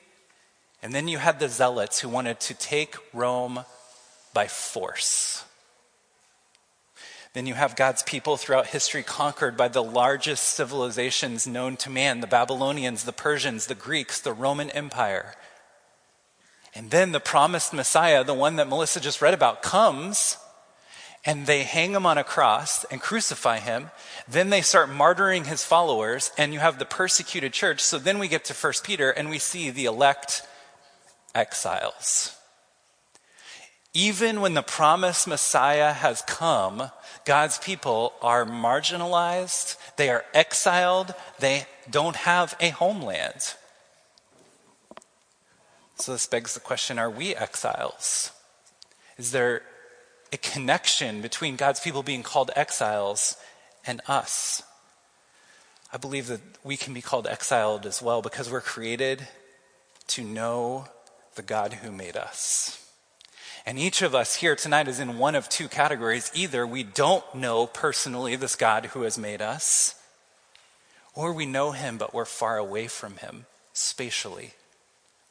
And 0.83 0.93
then 0.93 1.09
you 1.09 1.19
had 1.19 1.41
the 1.41 1.49
zealots 1.49 2.01
who 2.01 2.09
wanted 2.09 2.41
to 2.41 2.55
take 2.55 2.97
Rome 3.13 3.65
by 4.33 4.47
force. 4.47 5.45
Then 7.35 7.47
you 7.47 7.55
have 7.55 7.77
God's 7.77 8.03
people 8.03 8.37
throughout 8.37 8.69
history 8.69 9.03
conquered 9.03 9.57
by 9.57 9.69
the 9.69 9.83
largest 9.83 10.45
civilizations 10.45 11.47
known 11.47 11.77
to 11.79 11.91
man 11.91 12.21
the 12.21 12.27
Babylonians, 12.27 13.05
the 13.05 13.13
Persians, 13.13 13.67
the 13.67 13.75
Greeks, 13.75 14.21
the 14.21 14.33
Roman 14.33 14.71
Empire. 14.71 15.35
And 16.75 16.91
then 16.91 17.13
the 17.13 17.21
promised 17.21 17.73
Messiah, 17.73 18.25
the 18.25 18.35
one 18.35 18.57
that 18.57 18.69
Melissa 18.69 19.01
just 19.01 19.21
read 19.21 19.35
about, 19.35 19.63
comes 19.63 20.39
and 21.25 21.47
they 21.47 21.65
hang 21.65 21.93
him 21.93 22.07
on 22.07 22.17
a 22.17 22.25
cross 22.25 22.85
and 22.85 23.01
crucify 23.01 23.59
him. 23.59 23.91
Then 24.27 24.51
they 24.51 24.63
start 24.63 24.89
martyring 24.89 25.47
his 25.47 25.65
followers, 25.65 26.31
and 26.39 26.53
you 26.55 26.61
have 26.61 26.79
the 26.79 26.85
persecuted 26.85 27.53
church. 27.53 27.81
So 27.81 27.99
then 27.99 28.19
we 28.19 28.29
get 28.29 28.45
to 28.47 28.55
First 28.55 28.85
Peter 28.85 29.11
and 29.11 29.29
we 29.29 29.39
see 29.39 29.71
the 29.71 29.85
elect 29.85 30.43
exiles. 31.35 32.37
Even 33.95 34.41
when 34.41 34.55
the 34.55 34.63
promised 34.63 35.27
Messiah 35.27 35.93
has 35.93 36.23
come, 36.23 36.91
God's 37.25 37.59
people 37.59 38.13
are 38.23 38.45
marginalized, 38.45 39.77
they 39.97 40.09
are 40.11 40.25
exiled, 40.35 41.15
they 41.39 41.67
don't 41.91 42.17
have 42.17 42.57
a 42.61 42.69
homeland. 42.71 43.55
So 45.97 46.13
this 46.13 46.27
begs 46.27 46.55
the 46.55 46.61
question 46.61 46.99
are 46.99 47.11
we 47.11 47.35
exiles? 47.35 48.31
Is 49.17 49.33
there 49.33 49.63
a 50.33 50.37
connection 50.37 51.21
between 51.21 51.57
God's 51.57 51.81
people 51.81 52.03
being 52.03 52.23
called 52.23 52.51
exiles 52.55 53.37
and 53.85 54.01
us? 54.07 54.63
I 55.93 55.97
believe 55.97 56.27
that 56.29 56.41
we 56.63 56.77
can 56.77 56.95
be 56.95 57.01
called 57.01 57.27
exiled 57.27 57.87
as 57.87 58.03
well 58.03 58.23
because 58.23 58.51
we're 58.51 58.61
created 58.61 59.27
to 60.09 60.23
know 60.23 60.87
the 61.39 61.43
God 61.43 61.75
who 61.75 61.93
made 61.93 62.17
us. 62.17 62.85
And 63.65 63.79
each 63.79 64.03
of 64.03 64.13
us 64.13 64.35
here 64.35 64.57
tonight 64.57 64.89
is 64.89 64.99
in 64.99 65.19
one 65.19 65.37
of 65.37 65.49
two 65.49 65.69
categories. 65.69 66.33
Either 66.35 66.67
we 66.67 66.83
don't 66.83 67.25
know 67.33 67.65
personally 67.65 68.35
this 68.35 68.57
God 68.57 68.87
who 68.87 69.03
has 69.03 69.17
made 69.17 69.41
us, 69.41 69.95
or 71.15 71.33
we 71.33 71.47
know 71.47 71.71
him, 71.71 71.97
but 71.97 72.13
we're 72.13 72.25
far 72.25 72.59
away 72.59 72.89
from 72.89 73.19
him 73.19 73.47
spatially. 73.73 74.55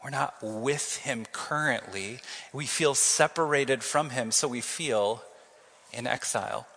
We're 0.01 0.11
not 0.11 0.35
with 0.41 0.95
him 0.97 1.25
currently. 1.33 2.19
We 2.53 2.67
feel 2.67 2.95
separated 2.95 3.83
from 3.83 4.11
him, 4.11 4.31
so 4.31 4.47
we 4.47 4.61
feel 4.61 5.21
in 5.91 6.07
exile. 6.07 6.67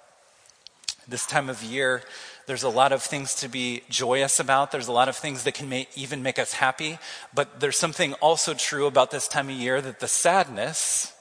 This 1.06 1.24
time 1.24 1.48
of 1.48 1.62
year, 1.62 2.02
there's 2.50 2.64
a 2.64 2.68
lot 2.68 2.90
of 2.90 3.00
things 3.00 3.36
to 3.36 3.48
be 3.48 3.80
joyous 3.88 4.40
about. 4.40 4.72
There's 4.72 4.88
a 4.88 4.92
lot 4.92 5.08
of 5.08 5.14
things 5.14 5.44
that 5.44 5.54
can 5.54 5.86
even 5.94 6.20
make 6.20 6.36
us 6.36 6.54
happy. 6.54 6.98
But 7.32 7.60
there's 7.60 7.76
something 7.76 8.14
also 8.14 8.54
true 8.54 8.88
about 8.88 9.12
this 9.12 9.28
time 9.28 9.48
of 9.48 9.54
year 9.54 9.80
that 9.80 10.00
the 10.00 10.08
sadness, 10.08 11.12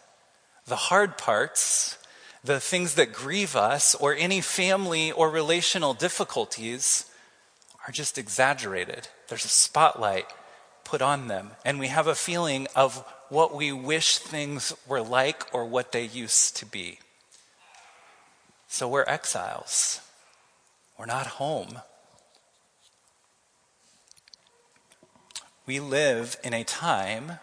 the 0.66 0.76
hard 0.76 1.20
parts, 1.20 2.00
the 2.44 2.60
things 2.60 2.96
that 2.96 3.14
grieve 3.14 3.56
us, 3.56 3.94
or 3.94 4.16
any 4.16 4.42
family 4.42 5.12
or 5.12 5.30
relational 5.30 5.94
difficulties 5.94 7.06
are 7.88 7.92
just 7.92 8.18
exaggerated. 8.18 9.08
There's 9.28 9.46
a 9.46 9.50
spotlight 9.50 10.26
put 10.84 11.04
on 11.04 11.28
them. 11.28 11.52
And 11.64 11.80
we 11.80 11.90
have 11.90 12.08
a 12.08 12.16
feeling 12.16 12.66
of 12.76 13.06
what 13.30 13.54
we 13.54 13.72
wish 13.72 14.18
things 14.18 14.74
were 14.88 15.04
like 15.04 15.46
or 15.54 15.66
what 15.66 15.92
they 15.92 16.06
used 16.06 16.58
to 16.58 16.66
be. 16.66 16.98
So 18.68 18.88
we're 18.88 19.06
exiles. 19.06 20.02
We're 21.00 21.06
not 21.06 21.28
home. 21.28 21.80
We 25.66 25.80
live 25.80 26.36
in 26.44 26.54
a 26.54 26.66
time 26.66 27.40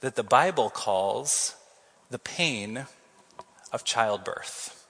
that 0.00 0.14
the 0.14 0.22
Bible 0.22 0.68
calls 0.68 1.56
the 2.10 2.18
pain 2.18 2.84
of 3.72 3.84
childbirth. 3.84 4.86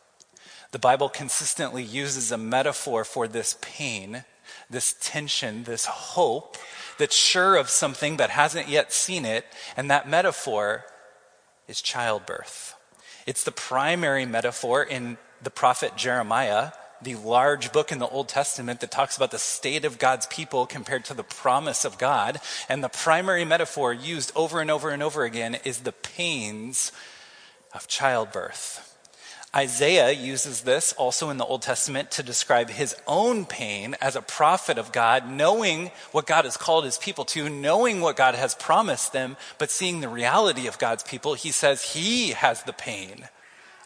The 0.72 0.80
Bible 0.80 1.08
consistently 1.08 1.84
uses 1.84 2.32
a 2.32 2.36
metaphor 2.36 3.04
for 3.04 3.28
this 3.28 3.56
pain, 3.60 4.24
this 4.68 4.96
tension, 5.00 5.62
this 5.62 5.84
hope 5.84 6.56
that's 6.98 7.14
sure 7.14 7.54
of 7.54 7.70
something 7.70 8.16
but 8.16 8.30
hasn't 8.30 8.68
yet 8.68 8.92
seen 8.92 9.24
it, 9.24 9.46
and 9.76 9.88
that 9.92 10.08
metaphor 10.08 10.86
is 11.68 11.80
childbirth. 11.80 12.74
It's 13.28 13.44
the 13.44 13.52
primary 13.52 14.26
metaphor 14.26 14.82
in 14.82 15.18
the 15.40 15.50
prophet 15.50 15.96
Jeremiah, 15.96 16.72
the 17.02 17.16
large 17.16 17.72
book 17.72 17.92
in 17.92 17.98
the 17.98 18.08
Old 18.08 18.28
Testament 18.28 18.80
that 18.80 18.90
talks 18.90 19.16
about 19.16 19.30
the 19.30 19.38
state 19.38 19.84
of 19.84 19.98
God's 19.98 20.26
people 20.26 20.66
compared 20.66 21.04
to 21.06 21.14
the 21.14 21.24
promise 21.24 21.84
of 21.84 21.98
God. 21.98 22.40
And 22.68 22.82
the 22.82 22.88
primary 22.88 23.44
metaphor 23.44 23.92
used 23.92 24.32
over 24.36 24.60
and 24.60 24.70
over 24.70 24.90
and 24.90 25.02
over 25.02 25.24
again 25.24 25.56
is 25.64 25.80
the 25.80 25.92
pains 25.92 26.92
of 27.74 27.88
childbirth. 27.88 28.88
Isaiah 29.54 30.12
uses 30.12 30.62
this 30.62 30.94
also 30.94 31.28
in 31.28 31.36
the 31.36 31.44
Old 31.44 31.60
Testament 31.60 32.10
to 32.12 32.22
describe 32.22 32.70
his 32.70 32.96
own 33.06 33.44
pain 33.44 33.94
as 34.00 34.16
a 34.16 34.22
prophet 34.22 34.78
of 34.78 34.92
God, 34.92 35.30
knowing 35.30 35.90
what 36.10 36.26
God 36.26 36.46
has 36.46 36.56
called 36.56 36.86
his 36.86 36.96
people 36.96 37.26
to, 37.26 37.50
knowing 37.50 38.00
what 38.00 38.16
God 38.16 38.34
has 38.34 38.54
promised 38.54 39.12
them, 39.12 39.36
but 39.58 39.70
seeing 39.70 40.00
the 40.00 40.08
reality 40.08 40.66
of 40.68 40.78
God's 40.78 41.02
people. 41.02 41.34
He 41.34 41.50
says 41.50 41.92
he 41.92 42.30
has 42.30 42.62
the 42.62 42.72
pain 42.72 43.28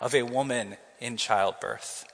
of 0.01 0.15
a 0.15 0.23
woman 0.23 0.77
in 1.01 1.17
childbirth. 1.17 2.05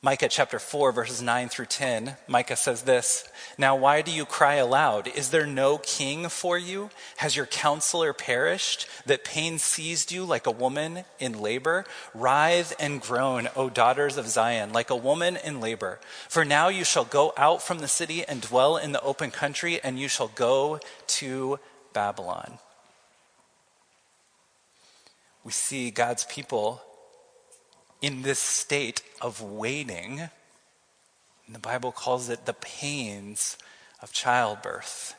Micah 0.00 0.28
chapter 0.28 0.60
4, 0.60 0.92
verses 0.92 1.20
9 1.20 1.48
through 1.48 1.66
10, 1.66 2.16
Micah 2.28 2.54
says 2.54 2.82
this 2.82 3.28
Now, 3.58 3.74
why 3.74 4.00
do 4.00 4.12
you 4.12 4.24
cry 4.24 4.54
aloud? 4.54 5.08
Is 5.08 5.30
there 5.30 5.44
no 5.44 5.78
king 5.78 6.28
for 6.28 6.56
you? 6.56 6.90
Has 7.16 7.34
your 7.34 7.46
counselor 7.46 8.12
perished, 8.12 8.86
that 9.06 9.24
pain 9.24 9.58
seized 9.58 10.12
you 10.12 10.24
like 10.24 10.46
a 10.46 10.52
woman 10.52 11.02
in 11.18 11.40
labor? 11.40 11.84
Writhe 12.14 12.74
and 12.78 13.00
groan, 13.00 13.48
O 13.56 13.68
daughters 13.68 14.16
of 14.16 14.28
Zion, 14.28 14.72
like 14.72 14.90
a 14.90 14.94
woman 14.94 15.36
in 15.36 15.60
labor. 15.60 15.98
For 16.28 16.44
now 16.44 16.68
you 16.68 16.84
shall 16.84 17.04
go 17.04 17.32
out 17.36 17.60
from 17.60 17.80
the 17.80 17.88
city 17.88 18.24
and 18.24 18.40
dwell 18.40 18.76
in 18.76 18.92
the 18.92 19.02
open 19.02 19.32
country, 19.32 19.80
and 19.82 19.98
you 19.98 20.06
shall 20.06 20.28
go 20.28 20.78
to 21.08 21.58
Babylon. 21.92 22.60
We 25.42 25.50
see 25.50 25.90
God's 25.90 26.24
people 26.24 26.82
in 28.00 28.22
this 28.22 28.38
state 28.38 29.02
of 29.20 29.40
waiting. 29.40 30.30
The 31.48 31.58
Bible 31.58 31.92
calls 31.92 32.28
it 32.28 32.46
the 32.46 32.52
pains 32.52 33.56
of 34.02 34.12
childbirth. 34.12 35.14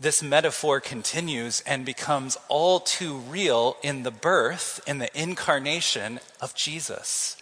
This 0.00 0.22
metaphor 0.22 0.80
continues 0.80 1.60
and 1.60 1.84
becomes 1.84 2.36
all 2.48 2.80
too 2.80 3.18
real 3.18 3.76
in 3.82 4.02
the 4.02 4.10
birth, 4.10 4.80
in 4.86 4.98
the 4.98 5.20
incarnation 5.20 6.18
of 6.40 6.54
Jesus. 6.54 7.36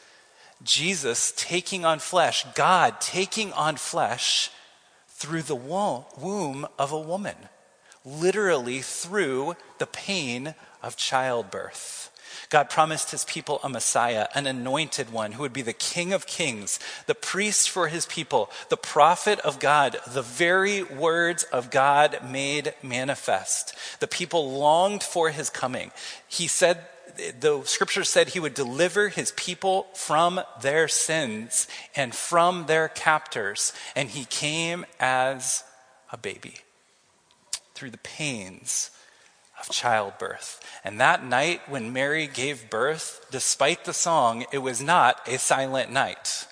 Jesus 0.62 1.32
taking 1.36 1.86
on 1.86 2.00
flesh, 2.00 2.44
God 2.54 3.00
taking 3.00 3.52
on 3.54 3.76
flesh 3.76 4.50
through 5.08 5.42
the 5.42 5.54
womb 5.54 6.66
of 6.78 6.92
a 6.92 7.00
woman, 7.00 7.36
literally 8.04 8.80
through 8.80 9.56
the 9.78 9.86
pain 9.86 10.54
of 10.82 10.96
childbirth. 10.96 12.10
God 12.48 12.70
promised 12.70 13.10
his 13.10 13.24
people 13.24 13.60
a 13.62 13.68
Messiah, 13.68 14.28
an 14.34 14.46
anointed 14.46 15.12
one 15.12 15.32
who 15.32 15.42
would 15.42 15.52
be 15.52 15.62
the 15.62 15.72
King 15.72 16.12
of 16.12 16.26
kings, 16.26 16.78
the 17.06 17.14
priest 17.14 17.70
for 17.70 17.88
his 17.88 18.06
people, 18.06 18.50
the 18.68 18.76
prophet 18.76 19.38
of 19.40 19.58
God, 19.58 19.96
the 20.08 20.22
very 20.22 20.82
words 20.82 21.44
of 21.44 21.70
God 21.70 22.18
made 22.28 22.74
manifest. 22.82 23.74
The 24.00 24.08
people 24.08 24.52
longed 24.58 25.02
for 25.02 25.30
his 25.30 25.50
coming. 25.50 25.92
He 26.28 26.46
said, 26.46 26.86
the 27.40 27.62
scripture 27.64 28.04
said 28.04 28.28
he 28.28 28.40
would 28.40 28.54
deliver 28.54 29.08
his 29.08 29.32
people 29.32 29.88
from 29.94 30.40
their 30.62 30.88
sins 30.88 31.68
and 31.94 32.14
from 32.14 32.66
their 32.66 32.88
captors. 32.88 33.72
And 33.94 34.08
he 34.08 34.24
came 34.24 34.86
as 34.98 35.64
a 36.12 36.16
baby 36.16 36.60
through 37.74 37.90
the 37.90 37.98
pains 37.98 38.90
of 39.60 39.70
childbirth. 39.70 40.60
And 40.82 41.00
that 41.00 41.24
night 41.24 41.68
when 41.68 41.92
Mary 41.92 42.26
gave 42.26 42.70
birth, 42.70 43.26
despite 43.30 43.84
the 43.84 43.92
song, 43.92 44.44
it 44.52 44.58
was 44.58 44.80
not 44.80 45.20
a 45.26 45.38
silent 45.38 45.90
night. 45.90 46.46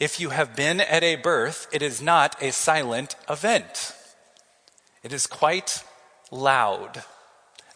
If 0.00 0.20
you 0.20 0.30
have 0.30 0.56
been 0.56 0.80
at 0.80 1.02
a 1.02 1.16
birth, 1.16 1.66
it 1.72 1.82
is 1.82 2.00
not 2.00 2.40
a 2.42 2.52
silent 2.52 3.16
event. 3.28 3.92
It 5.02 5.12
is 5.12 5.26
quite 5.26 5.84
loud. 6.30 7.04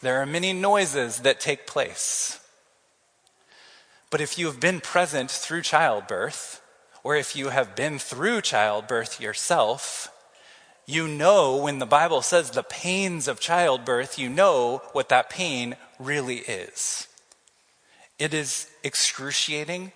There 0.01 0.21
are 0.21 0.25
many 0.25 0.53
noises 0.53 1.19
that 1.19 1.39
take 1.39 1.67
place. 1.67 2.39
But 4.09 4.21
if 4.21 4.37
you 4.37 4.47
have 4.47 4.59
been 4.59 4.81
present 4.81 5.31
through 5.31 5.61
childbirth, 5.61 6.61
or 7.03 7.15
if 7.15 7.35
you 7.35 7.49
have 7.49 7.75
been 7.75 7.97
through 7.97 8.41
childbirth 8.41 9.21
yourself, 9.21 10.11
you 10.85 11.07
know 11.07 11.57
when 11.57 11.79
the 11.79 11.85
Bible 11.85 12.21
says 12.21 12.51
the 12.51 12.63
pains 12.63 13.27
of 13.27 13.39
childbirth, 13.39 14.17
you 14.17 14.29
know 14.29 14.81
what 14.93 15.09
that 15.09 15.29
pain 15.29 15.75
really 15.99 16.37
is. 16.37 17.07
It 18.19 18.33
is 18.33 18.69
excruciating. 18.83 19.91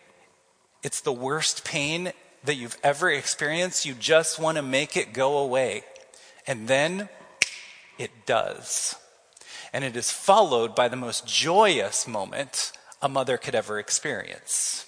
It's 0.84 1.01
the 1.01 1.12
worst 1.12 1.63
pain 1.63 2.12
that 2.44 2.56
you've 2.56 2.77
ever 2.84 3.10
experienced. 3.10 3.86
You 3.86 3.94
just 3.94 4.39
want 4.39 4.58
to 4.58 4.62
make 4.62 4.96
it 4.96 5.13
go 5.13 5.39
away. 5.39 5.84
And 6.48 6.68
then 6.68 7.10
it 7.98 8.12
does. 8.25 8.96
And 9.74 9.84
it 9.84 9.96
is 9.96 10.12
followed 10.12 10.75
by 10.75 10.88
the 10.88 10.96
most 10.96 11.27
joyous 11.27 12.08
moment 12.08 12.72
a 13.01 13.10
mother 13.10 13.38
could 13.38 13.56
ever 13.56 13.80
experience. 13.80 14.86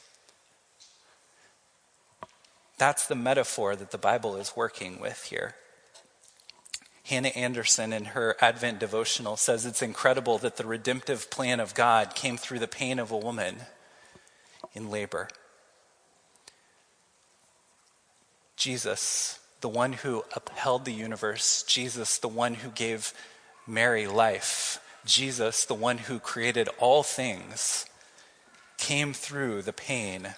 That's 2.77 3.07
the 3.07 3.15
metaphor 3.15 3.75
that 3.75 3.91
the 3.91 3.97
Bible 3.97 4.35
is 4.35 4.55
working 4.55 4.99
with 4.99 5.25
here. 5.25 5.55
Hannah 7.07 7.29
Anderson, 7.29 7.93
in 7.93 8.05
her 8.05 8.35
Advent 8.41 8.79
devotional, 8.79 9.37
says 9.37 9.65
it's 9.65 9.81
incredible 9.81 10.37
that 10.39 10.57
the 10.57 10.65
redemptive 10.65 11.29
plan 11.29 11.61
of 11.61 11.73
God 11.73 12.15
came 12.15 12.35
through 12.35 12.59
the 12.59 12.67
pain 12.67 12.99
of 12.99 13.11
a 13.11 13.17
woman 13.17 13.57
in 14.73 14.89
labor. 14.89 15.29
Jesus, 18.57 19.39
the 19.61 19.69
one 19.69 19.93
who 19.93 20.25
upheld 20.35 20.83
the 20.83 20.91
universe, 20.91 21.63
Jesus, 21.63 22.17
the 22.17 22.27
one 22.27 22.55
who 22.55 22.69
gave 22.71 23.13
Mary 23.65 24.05
life, 24.05 24.81
Jesus, 25.05 25.63
the 25.63 25.73
one 25.73 25.99
who 25.99 26.19
created 26.19 26.67
all 26.77 27.03
things, 27.03 27.85
came 28.77 29.13
through 29.13 29.61
the 29.61 29.71
pain 29.71 30.35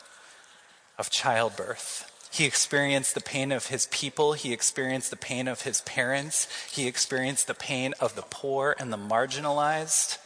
of 0.99 1.09
childbirth. 1.09 2.08
He 2.31 2.45
experienced 2.45 3.15
the 3.15 3.21
pain 3.21 3.51
of 3.51 3.67
his 3.67 3.87
people. 3.87 4.33
He 4.33 4.53
experienced 4.53 5.09
the 5.09 5.17
pain 5.17 5.47
of 5.47 5.63
his 5.63 5.81
parents. 5.81 6.47
He 6.71 6.87
experienced 6.87 7.47
the 7.47 7.55
pain 7.55 7.93
of 7.99 8.15
the 8.15 8.21
poor 8.21 8.75
and 8.79 8.93
the 8.93 8.97
marginalized. 8.97 10.19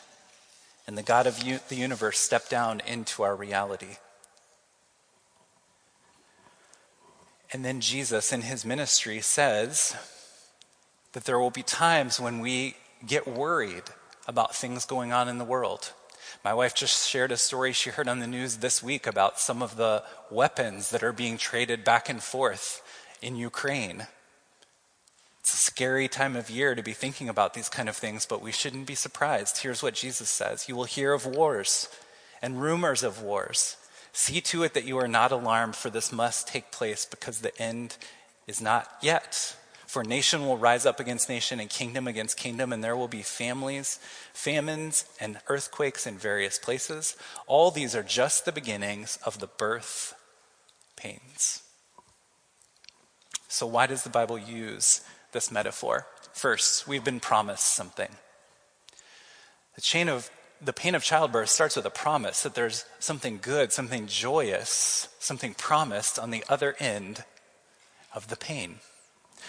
And 0.86 0.98
the 0.98 1.04
God 1.04 1.28
of 1.28 1.42
u- 1.42 1.62
the 1.70 1.76
universe 1.76 2.20
stepped 2.20 2.50
down 2.50 2.82
into 2.86 3.24
our 3.24 3.36
reality. 3.36 3.98
And 7.54 7.64
then 7.64 7.80
Jesus, 7.80 8.34
in 8.34 8.42
his 8.42 8.66
ministry, 8.66 9.22
says 9.22 9.96
that 11.14 11.26
there 11.26 11.40
will 11.40 11.52
be 11.52 11.64
times 11.64 12.20
when 12.20 12.40
we 12.40 12.76
get 13.06 13.28
worried 13.28 13.84
about 14.28 14.56
things 14.56 14.86
going 14.86 15.14
on 15.14 15.30
in 15.30 15.38
the 15.38 15.46
world. 15.46 15.94
My 16.44 16.54
wife 16.54 16.76
just 16.76 17.08
shared 17.08 17.32
a 17.32 17.38
story 17.38 17.72
she 17.72 17.90
heard 17.90 18.10
on 18.10 18.20
the 18.20 18.28
news 18.28 18.58
this 18.58 18.84
week 18.84 19.08
about 19.08 19.40
some 19.40 19.62
of 19.62 19.78
the 19.78 20.04
weapons 20.30 20.90
that 20.90 21.02
are 21.02 21.14
being 21.14 21.38
traded 21.38 21.86
back 21.86 22.10
and 22.10 22.22
forth 22.22 22.82
in 23.22 23.38
Ukraine. 23.38 24.08
It's 25.40 25.54
a 25.54 25.58
scary 25.58 26.10
time 26.10 26.36
of 26.36 26.50
year 26.50 26.76
to 26.76 26.84
be 26.84 26.92
thinking 26.92 27.30
about 27.30 27.54
these 27.54 27.70
kind 27.70 27.88
of 27.88 27.96
things, 27.96 28.26
but 28.26 28.42
we 28.42 28.52
shouldn't 28.52 28.88
be 28.88 28.96
surprised. 28.96 29.60
Here's 29.60 29.82
what 29.82 29.94
Jesus 29.94 30.30
says 30.30 30.68
You 30.68 30.76
will 30.76 30.84
hear 30.84 31.14
of 31.14 31.26
wars 31.26 31.88
and 32.42 32.62
rumors 32.62 33.04
of 33.04 33.22
wars. 33.22 33.78
See 34.12 34.42
to 34.42 34.64
it 34.64 34.74
that 34.74 34.86
you 34.86 34.98
are 34.98 35.08
not 35.08 35.32
alarmed, 35.32 35.78
for 35.78 35.90
this 35.90 36.12
must 36.12 36.50
take 36.50 36.72
place 36.72 37.06
because 37.06 37.40
the 37.40 37.58
end 37.58 37.96
is 38.48 38.62
not 38.62 38.90
yet. 39.02 39.56
For 39.94 40.04
nation 40.04 40.48
will 40.48 40.58
rise 40.58 40.88
up 40.88 41.00
against 41.00 41.30
nation 41.30 41.60
and 41.60 41.70
kingdom 41.70 42.08
against 42.08 42.36
kingdom, 42.36 42.74
and 42.74 42.84
there 42.84 42.98
will 42.98 43.08
be 43.08 43.22
families, 43.22 44.00
famines, 44.34 45.06
and 45.20 45.38
earthquakes 45.48 46.08
in 46.08 46.18
various 46.18 46.58
places. 46.58 47.16
All 47.46 47.70
these 47.70 47.96
are 47.96 48.02
just 48.02 48.44
the 48.44 48.52
beginnings 48.52 49.20
of 49.24 49.38
the 49.38 49.46
birth 49.46 50.16
pains. 50.96 51.62
So, 53.48 53.68
why 53.68 53.86
does 53.86 54.02
the 54.02 54.10
Bible 54.10 54.40
use 54.40 55.02
this 55.32 55.52
metaphor? 55.52 56.08
First, 56.32 56.88
we've 56.88 57.04
been 57.04 57.20
promised 57.20 57.68
something. 57.68 58.10
The 59.76 59.82
chain 59.82 60.10
of 60.10 60.32
the 60.60 60.74
pain 60.74 60.96
of 60.96 61.04
childbirth 61.04 61.50
starts 61.50 61.76
with 61.76 61.86
a 61.86 61.92
promise 61.92 62.42
that 62.42 62.56
there's 62.56 62.86
something 62.98 63.38
good, 63.40 63.72
something 63.72 64.08
joyous, 64.08 65.08
something 65.20 65.54
promised 65.54 66.18
on 66.18 66.32
the 66.32 66.44
other 66.50 66.76
end 66.80 67.26
of 68.16 68.30
the 68.30 68.36
pain. 68.36 68.80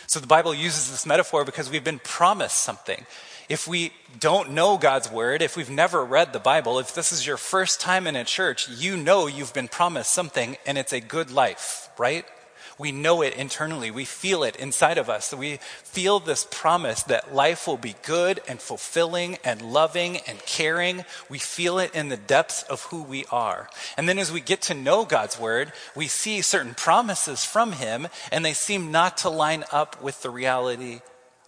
So 0.06 0.20
the 0.20 0.26
Bible 0.26 0.54
uses 0.54 0.90
this 0.90 1.06
metaphor 1.06 1.44
because 1.44 1.70
we've 1.70 1.84
been 1.84 1.98
promised 1.98 2.58
something. 2.58 3.06
If 3.48 3.68
we 3.68 3.92
don't 4.18 4.52
know 4.52 4.78
God's 4.78 5.10
word, 5.10 5.42
if 5.42 5.56
we've 5.56 5.70
never 5.70 6.04
read 6.04 6.32
the 6.32 6.38
Bible, 6.38 6.78
if 6.78 6.94
this 6.94 7.12
is 7.12 7.26
your 7.26 7.36
first 7.36 7.80
time 7.80 8.06
in 8.06 8.16
a 8.16 8.24
church, 8.24 8.68
you 8.68 8.96
know 8.96 9.26
you've 9.26 9.52
been 9.52 9.68
promised 9.68 10.12
something 10.12 10.56
and 10.66 10.78
it's 10.78 10.92
a 10.92 11.00
good 11.00 11.30
life, 11.30 11.90
right? 11.98 12.24
We 12.78 12.90
know 12.90 13.22
it 13.22 13.34
internally. 13.36 13.90
We 13.90 14.04
feel 14.04 14.42
it 14.42 14.56
inside 14.56 14.98
of 14.98 15.08
us. 15.08 15.32
We 15.32 15.58
feel 15.84 16.18
this 16.18 16.46
promise 16.50 17.02
that 17.04 17.34
life 17.34 17.66
will 17.66 17.76
be 17.76 17.94
good 18.02 18.40
and 18.48 18.60
fulfilling 18.60 19.38
and 19.44 19.62
loving 19.62 20.18
and 20.26 20.38
caring. 20.40 21.04
We 21.28 21.38
feel 21.38 21.78
it 21.78 21.94
in 21.94 22.08
the 22.08 22.16
depths 22.16 22.62
of 22.64 22.82
who 22.84 23.02
we 23.02 23.24
are. 23.30 23.68
And 23.96 24.08
then 24.08 24.18
as 24.18 24.32
we 24.32 24.40
get 24.40 24.62
to 24.62 24.74
know 24.74 25.04
God's 25.04 25.38
word, 25.38 25.72
we 25.94 26.08
see 26.08 26.42
certain 26.42 26.74
promises 26.74 27.44
from 27.44 27.72
Him, 27.72 28.08
and 28.32 28.44
they 28.44 28.54
seem 28.54 28.90
not 28.90 29.18
to 29.18 29.30
line 29.30 29.64
up 29.70 30.02
with 30.02 30.22
the 30.22 30.30
reality 30.30 31.00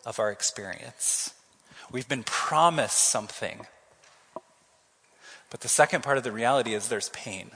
of 0.04 0.20
our 0.20 0.30
experience. 0.30 1.34
We've 1.90 2.08
been 2.08 2.24
promised 2.24 2.98
something. 2.98 3.66
But 5.50 5.60
the 5.60 5.68
second 5.68 6.02
part 6.02 6.18
of 6.18 6.24
the 6.24 6.32
reality 6.32 6.74
is 6.74 6.88
there's 6.88 7.08
pain 7.10 7.52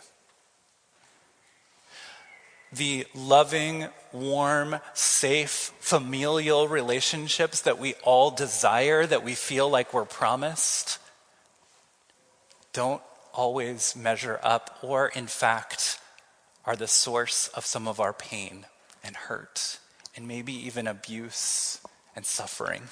the 2.72 3.06
loving, 3.14 3.88
warm, 4.12 4.76
safe, 4.94 5.72
familial 5.80 6.68
relationships 6.68 7.62
that 7.62 7.78
we 7.78 7.94
all 8.04 8.30
desire, 8.30 9.06
that 9.06 9.24
we 9.24 9.34
feel 9.34 9.68
like 9.68 9.92
we're 9.92 10.04
promised, 10.04 10.98
don't 12.72 13.02
always 13.32 13.96
measure 13.96 14.38
up, 14.42 14.78
or 14.82 15.08
in 15.08 15.26
fact, 15.26 16.00
are 16.64 16.76
the 16.76 16.86
source 16.86 17.48
of 17.48 17.66
some 17.66 17.88
of 17.88 17.98
our 17.98 18.12
pain 18.12 18.66
and 19.02 19.16
hurt, 19.16 19.78
and 20.16 20.28
maybe 20.28 20.52
even 20.52 20.86
abuse 20.86 21.80
and 22.14 22.24
suffering. 22.24 22.82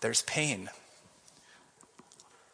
There's 0.00 0.22
pain. 0.22 0.70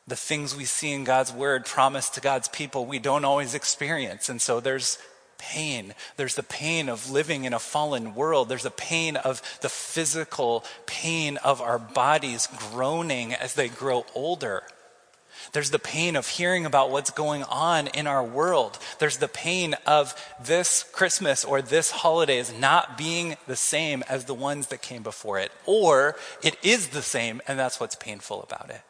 The 0.07 0.17
things 0.17 0.57
we 0.57 0.65
see 0.65 0.93
in 0.93 1.05
God's 1.05 1.33
word 1.33 1.65
promised 1.65 2.15
to 2.15 2.21
God's 2.21 2.49
people, 2.49 2.87
we 2.87 2.99
don't 2.99 3.25
always 3.25 3.55
experience. 3.55 4.29
And 4.29 4.41
so 4.41 4.61
there's 4.61 4.99
pain. 5.43 5.93
There's 6.17 6.37
the 6.37 6.45
pain 6.45 6.89
of 6.89 7.11
living 7.11 7.45
in 7.45 7.53
a 7.53 7.59
fallen 7.59 8.15
world. 8.15 8.49
There's 8.49 8.63
the 8.63 8.71
pain 8.71 9.17
of 9.17 9.43
the 9.61 9.69
physical 9.69 10.65
pain 10.87 11.37
of 11.39 11.61
our 11.61 11.81
bodies 11.81 12.49
groaning 12.71 13.35
as 13.35 13.55
they 13.55 13.69
grow 13.69 14.07
older. 14.15 14.63
There's 15.53 15.71
the 15.71 15.81
pain 15.81 16.15
of 16.15 16.29
hearing 16.29 16.65
about 16.65 16.91
what's 16.91 17.11
going 17.11 17.43
on 17.43 17.89
in 17.89 18.07
our 18.07 18.23
world. 18.23 18.79
There's 19.01 19.17
the 19.17 19.27
pain 19.27 19.75
of 19.85 20.15
this 20.41 20.85
Christmas 20.93 21.45
or 21.45 21.61
this 21.61 21.91
holiday 21.91 22.39
is 22.39 22.57
not 22.57 22.97
being 22.97 23.37
the 23.49 23.57
same 23.57 24.05
as 24.09 24.27
the 24.27 24.35
ones 24.35 24.69
that 24.69 24.81
came 24.81 25.03
before 25.03 25.41
it. 25.41 25.51
Or 25.67 26.15
it 26.43 26.57
is 26.63 26.89
the 26.89 27.03
same, 27.03 27.43
and 27.49 27.59
that's 27.59 27.81
what's 27.81 27.97
painful 27.97 28.43
about 28.43 28.71
it. 28.71 28.83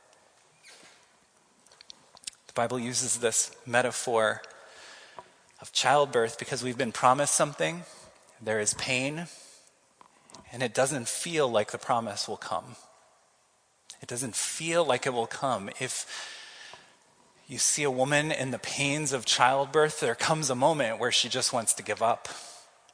The 2.48 2.52
Bible 2.54 2.78
uses 2.78 3.16
this 3.16 3.56
metaphor 3.64 4.42
of 5.62 5.72
childbirth 5.72 6.40
because 6.40 6.64
we've 6.64 6.76
been 6.76 6.92
promised 6.92 7.34
something, 7.34 7.84
there 8.42 8.58
is 8.58 8.74
pain, 8.74 9.28
and 10.52 10.60
it 10.60 10.74
doesn't 10.74 11.08
feel 11.08 11.48
like 11.48 11.70
the 11.70 11.78
promise 11.78 12.28
will 12.28 12.36
come. 12.36 12.74
It 14.02 14.08
doesn't 14.08 14.34
feel 14.34 14.84
like 14.84 15.06
it 15.06 15.14
will 15.14 15.28
come. 15.28 15.70
If 15.78 16.04
you 17.46 17.58
see 17.58 17.84
a 17.84 17.90
woman 17.90 18.32
in 18.32 18.50
the 18.50 18.58
pains 18.58 19.12
of 19.12 19.24
childbirth, 19.24 20.00
there 20.00 20.16
comes 20.16 20.50
a 20.50 20.56
moment 20.56 20.98
where 20.98 21.12
she 21.12 21.28
just 21.28 21.52
wants 21.52 21.72
to 21.74 21.84
give 21.84 22.02
up. 22.02 22.28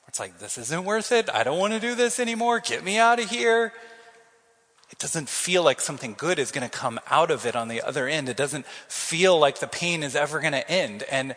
It's 0.06 0.20
like, 0.20 0.38
this 0.38 0.58
isn't 0.58 0.84
worth 0.84 1.10
it. 1.10 1.30
I 1.32 1.44
don't 1.44 1.58
want 1.58 1.72
to 1.72 1.80
do 1.80 1.94
this 1.94 2.20
anymore. 2.20 2.60
Get 2.60 2.84
me 2.84 2.98
out 2.98 3.18
of 3.18 3.30
here. 3.30 3.72
It 4.90 4.98
doesn't 4.98 5.30
feel 5.30 5.62
like 5.62 5.80
something 5.80 6.14
good 6.18 6.38
is 6.38 6.50
going 6.50 6.68
to 6.68 6.78
come 6.78 7.00
out 7.10 7.30
of 7.30 7.46
it 7.46 7.56
on 7.56 7.68
the 7.68 7.80
other 7.80 8.06
end. 8.08 8.28
It 8.28 8.36
doesn't 8.36 8.66
feel 8.66 9.38
like 9.38 9.60
the 9.60 9.66
pain 9.66 10.02
is 10.02 10.14
ever 10.14 10.40
going 10.40 10.52
to 10.52 10.70
end. 10.70 11.04
And 11.04 11.34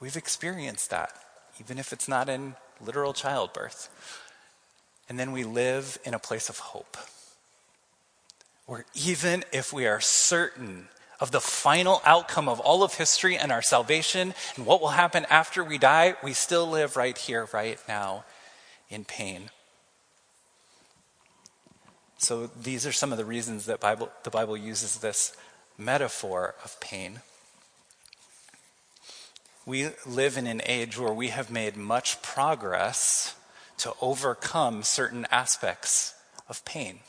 We've 0.00 0.16
experienced 0.16 0.90
that, 0.90 1.12
even 1.60 1.78
if 1.78 1.92
it's 1.92 2.08
not 2.08 2.28
in 2.28 2.54
literal 2.80 3.12
childbirth. 3.12 3.88
And 5.08 5.18
then 5.18 5.32
we 5.32 5.44
live 5.44 5.98
in 6.04 6.14
a 6.14 6.18
place 6.18 6.48
of 6.48 6.58
hope, 6.58 6.96
where 8.66 8.84
even 8.94 9.44
if 9.52 9.72
we 9.72 9.86
are 9.86 10.00
certain 10.00 10.88
of 11.20 11.32
the 11.32 11.40
final 11.40 12.00
outcome 12.06 12.48
of 12.48 12.60
all 12.60 12.82
of 12.82 12.94
history 12.94 13.36
and 13.36 13.52
our 13.52 13.60
salvation 13.60 14.32
and 14.56 14.64
what 14.64 14.80
will 14.80 14.88
happen 14.88 15.26
after 15.28 15.62
we 15.62 15.76
die, 15.76 16.14
we 16.22 16.32
still 16.32 16.66
live 16.66 16.96
right 16.96 17.18
here, 17.18 17.46
right 17.52 17.78
now, 17.86 18.24
in 18.88 19.04
pain. 19.04 19.50
So 22.16 22.46
these 22.46 22.86
are 22.86 22.92
some 22.92 23.12
of 23.12 23.18
the 23.18 23.24
reasons 23.24 23.66
that 23.66 23.80
Bible, 23.80 24.10
the 24.24 24.30
Bible 24.30 24.56
uses 24.56 24.98
this 24.98 25.36
metaphor 25.76 26.54
of 26.64 26.78
pain. 26.80 27.20
We 29.66 29.90
live 30.06 30.36
in 30.36 30.46
an 30.46 30.62
age 30.64 30.98
where 30.98 31.12
we 31.12 31.28
have 31.28 31.50
made 31.50 31.76
much 31.76 32.22
progress 32.22 33.34
to 33.78 33.92
overcome 34.00 34.82
certain 34.82 35.26
aspects 35.30 36.14
of 36.48 36.64
pain. 36.64 37.00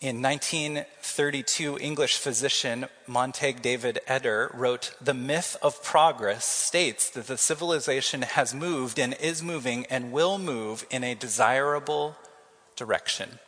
In 0.00 0.20
1932, 0.22 1.78
English 1.78 2.18
physician 2.18 2.86
Montague 3.06 3.60
David 3.60 4.00
Eder 4.06 4.50
wrote 4.54 4.94
The 5.00 5.14
myth 5.14 5.56
of 5.62 5.82
progress 5.82 6.44
states 6.44 7.10
that 7.10 7.26
the 7.26 7.38
civilization 7.38 8.22
has 8.22 8.54
moved 8.54 8.98
and 8.98 9.14
is 9.14 9.42
moving 9.42 9.86
and 9.86 10.12
will 10.12 10.38
move 10.38 10.86
in 10.90 11.02
a 11.02 11.14
desirable 11.14 12.16
direction 12.76 13.38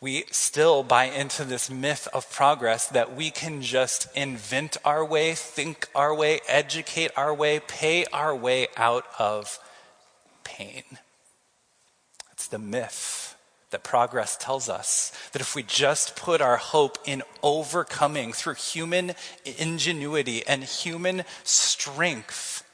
we 0.00 0.24
still 0.30 0.82
buy 0.82 1.04
into 1.04 1.44
this 1.44 1.70
myth 1.70 2.06
of 2.12 2.30
progress 2.30 2.86
that 2.88 3.16
we 3.16 3.30
can 3.30 3.62
just 3.62 4.06
invent 4.14 4.76
our 4.84 5.04
way, 5.04 5.34
think 5.34 5.88
our 5.94 6.14
way, 6.14 6.40
educate 6.46 7.10
our 7.16 7.34
way, 7.34 7.60
pay 7.66 8.04
our 8.12 8.34
way 8.34 8.68
out 8.76 9.04
of 9.18 9.58
pain. 10.44 10.84
It's 12.32 12.46
the 12.46 12.58
myth 12.58 13.36
that 13.70 13.82
progress 13.82 14.36
tells 14.36 14.68
us 14.68 15.12
that 15.32 15.42
if 15.42 15.54
we 15.54 15.62
just 15.62 16.16
put 16.16 16.40
our 16.40 16.56
hope 16.56 16.98
in 17.04 17.22
overcoming 17.42 18.32
through 18.32 18.54
human 18.54 19.14
ingenuity 19.58 20.46
and 20.46 20.62
human 20.62 21.24
strength, 21.42 22.64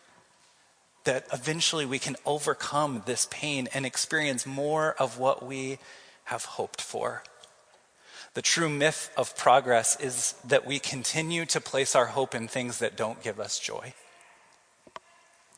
that 1.04 1.26
eventually 1.32 1.86
we 1.86 1.98
can 1.98 2.16
overcome 2.24 3.02
this 3.06 3.26
pain 3.30 3.68
and 3.74 3.84
experience 3.84 4.46
more 4.46 4.94
of 4.98 5.18
what 5.18 5.44
we 5.44 5.78
have 6.24 6.44
hoped 6.44 6.80
for. 6.80 7.22
The 8.34 8.42
true 8.42 8.68
myth 8.68 9.10
of 9.16 9.36
progress 9.36 9.98
is 10.00 10.34
that 10.44 10.66
we 10.66 10.78
continue 10.78 11.46
to 11.46 11.60
place 11.60 11.94
our 11.94 12.06
hope 12.06 12.34
in 12.34 12.48
things 12.48 12.78
that 12.78 12.96
don't 12.96 13.22
give 13.22 13.38
us 13.38 13.58
joy. 13.58 13.94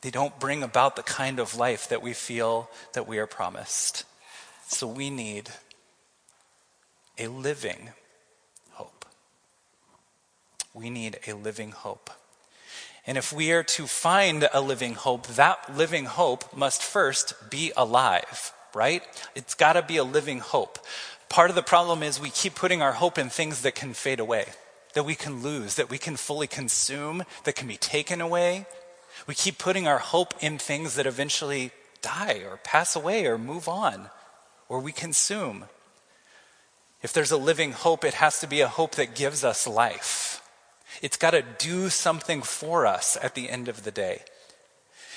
They 0.01 0.11
don't 0.11 0.39
bring 0.39 0.61
about 0.61 0.95
the 0.95 1.03
kind 1.03 1.39
of 1.39 1.55
life 1.55 1.89
that 1.89 2.03
we 2.03 2.13
feel 2.13 2.69
that 2.93 3.07
we 3.07 3.17
are 3.17 3.25
promised. 3.25 4.03
So 4.67 4.85
we 4.85 5.09
need 5.09 5.49
a 7.17 7.27
living 7.27 7.89
hope. 8.73 9.05
We 10.73 10.91
need 10.91 11.19
a 11.25 11.33
living 11.33 11.71
hope. 11.71 12.11
And 13.07 13.17
if 13.17 13.33
we 13.33 13.51
are 13.53 13.63
to 13.63 13.87
find 13.87 14.47
a 14.53 14.61
living 14.61 14.93
hope, 14.93 15.25
that 15.27 15.75
living 15.75 16.05
hope 16.05 16.55
must 16.55 16.83
first 16.83 17.49
be 17.49 17.71
alive, 17.75 18.53
right? 18.73 19.03
It's 19.35 19.53
got 19.53 19.73
to 19.73 19.81
be 19.81 19.97
a 19.97 20.03
living 20.03 20.39
hope. 20.39 20.79
Part 21.29 21.49
of 21.49 21.55
the 21.55 21.63
problem 21.63 22.03
is 22.03 22.19
we 22.19 22.29
keep 22.29 22.55
putting 22.55 22.81
our 22.81 22.93
hope 22.93 23.17
in 23.17 23.29
things 23.29 23.61
that 23.61 23.75
can 23.75 23.93
fade 23.93 24.19
away, 24.19 24.45
that 24.93 25.03
we 25.03 25.15
can 25.15 25.43
lose, 25.43 25.75
that 25.75 25.89
we 25.89 25.97
can 25.97 26.15
fully 26.15 26.47
consume, 26.47 27.23
that 27.43 27.55
can 27.55 27.67
be 27.67 27.77
taken 27.77 28.21
away. 28.21 28.65
We 29.25 29.35
keep 29.35 29.57
putting 29.57 29.87
our 29.87 29.99
hope 29.99 30.33
in 30.41 30.57
things 30.57 30.95
that 30.95 31.05
eventually 31.05 31.71
die 32.01 32.43
or 32.47 32.57
pass 32.57 32.95
away 32.95 33.25
or 33.25 33.37
move 33.37 33.67
on 33.67 34.09
or 34.69 34.79
we 34.79 34.91
consume. 34.91 35.65
If 37.01 37.13
there's 37.13 37.31
a 37.31 37.37
living 37.37 37.71
hope, 37.71 38.03
it 38.03 38.15
has 38.15 38.39
to 38.39 38.47
be 38.47 38.61
a 38.61 38.67
hope 38.67 38.95
that 38.95 39.15
gives 39.15 39.43
us 39.43 39.67
life. 39.67 40.41
It's 41.01 41.17
got 41.17 41.31
to 41.31 41.41
do 41.41 41.89
something 41.89 42.41
for 42.41 42.85
us 42.85 43.17
at 43.21 43.35
the 43.35 43.49
end 43.49 43.67
of 43.67 43.83
the 43.83 43.91
day. 43.91 44.23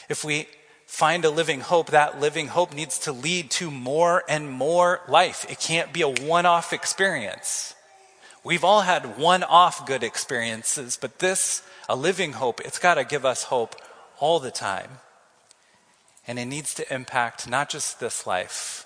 If 0.08 0.24
we 0.24 0.46
find 0.90 1.24
a 1.24 1.30
living 1.30 1.60
hope, 1.60 1.92
that 1.92 2.20
living 2.20 2.48
hope 2.48 2.74
needs 2.74 2.98
to 2.98 3.12
lead 3.12 3.48
to 3.48 3.70
more 3.70 4.24
and 4.28 4.50
more 4.50 5.00
life. 5.06 5.46
It 5.48 5.60
can't 5.60 5.92
be 5.92 6.02
a 6.02 6.08
one 6.08 6.46
off 6.46 6.72
experience. 6.72 7.76
We've 8.42 8.64
all 8.64 8.80
had 8.80 9.16
one 9.16 9.44
off 9.44 9.86
good 9.86 10.02
experiences, 10.02 10.98
but 11.00 11.20
this, 11.20 11.62
a 11.88 11.94
living 11.94 12.32
hope, 12.32 12.60
it's 12.60 12.80
got 12.80 12.94
to 12.94 13.04
give 13.04 13.24
us 13.24 13.44
hope 13.44 13.76
all 14.18 14.40
the 14.40 14.50
time. 14.50 14.98
And 16.26 16.40
it 16.40 16.46
needs 16.46 16.74
to 16.74 16.92
impact 16.92 17.48
not 17.48 17.70
just 17.70 18.00
this 18.00 18.26
life, 18.26 18.84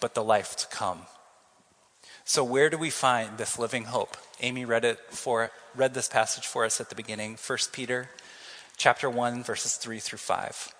but 0.00 0.14
the 0.14 0.22
life 0.22 0.54
to 0.56 0.66
come. 0.66 1.06
So, 2.24 2.44
where 2.44 2.68
do 2.68 2.76
we 2.76 2.90
find 2.90 3.38
this 3.38 3.58
living 3.58 3.84
hope? 3.84 4.16
Amy 4.42 4.66
read 4.66 4.84
it 4.84 5.00
for 5.08 5.50
read 5.74 5.94
this 5.94 6.08
passage 6.08 6.46
for 6.46 6.66
us 6.66 6.80
at 6.80 6.90
the 6.90 6.94
beginning, 6.94 7.38
1 7.44 7.58
Peter 7.72 8.10
chapter 8.76 9.08
1 9.08 9.44
verses 9.44 9.76
3 9.76 9.98
through 9.98 10.18
5. 10.18 10.74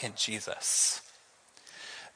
in 0.00 0.12
Jesus. 0.16 1.02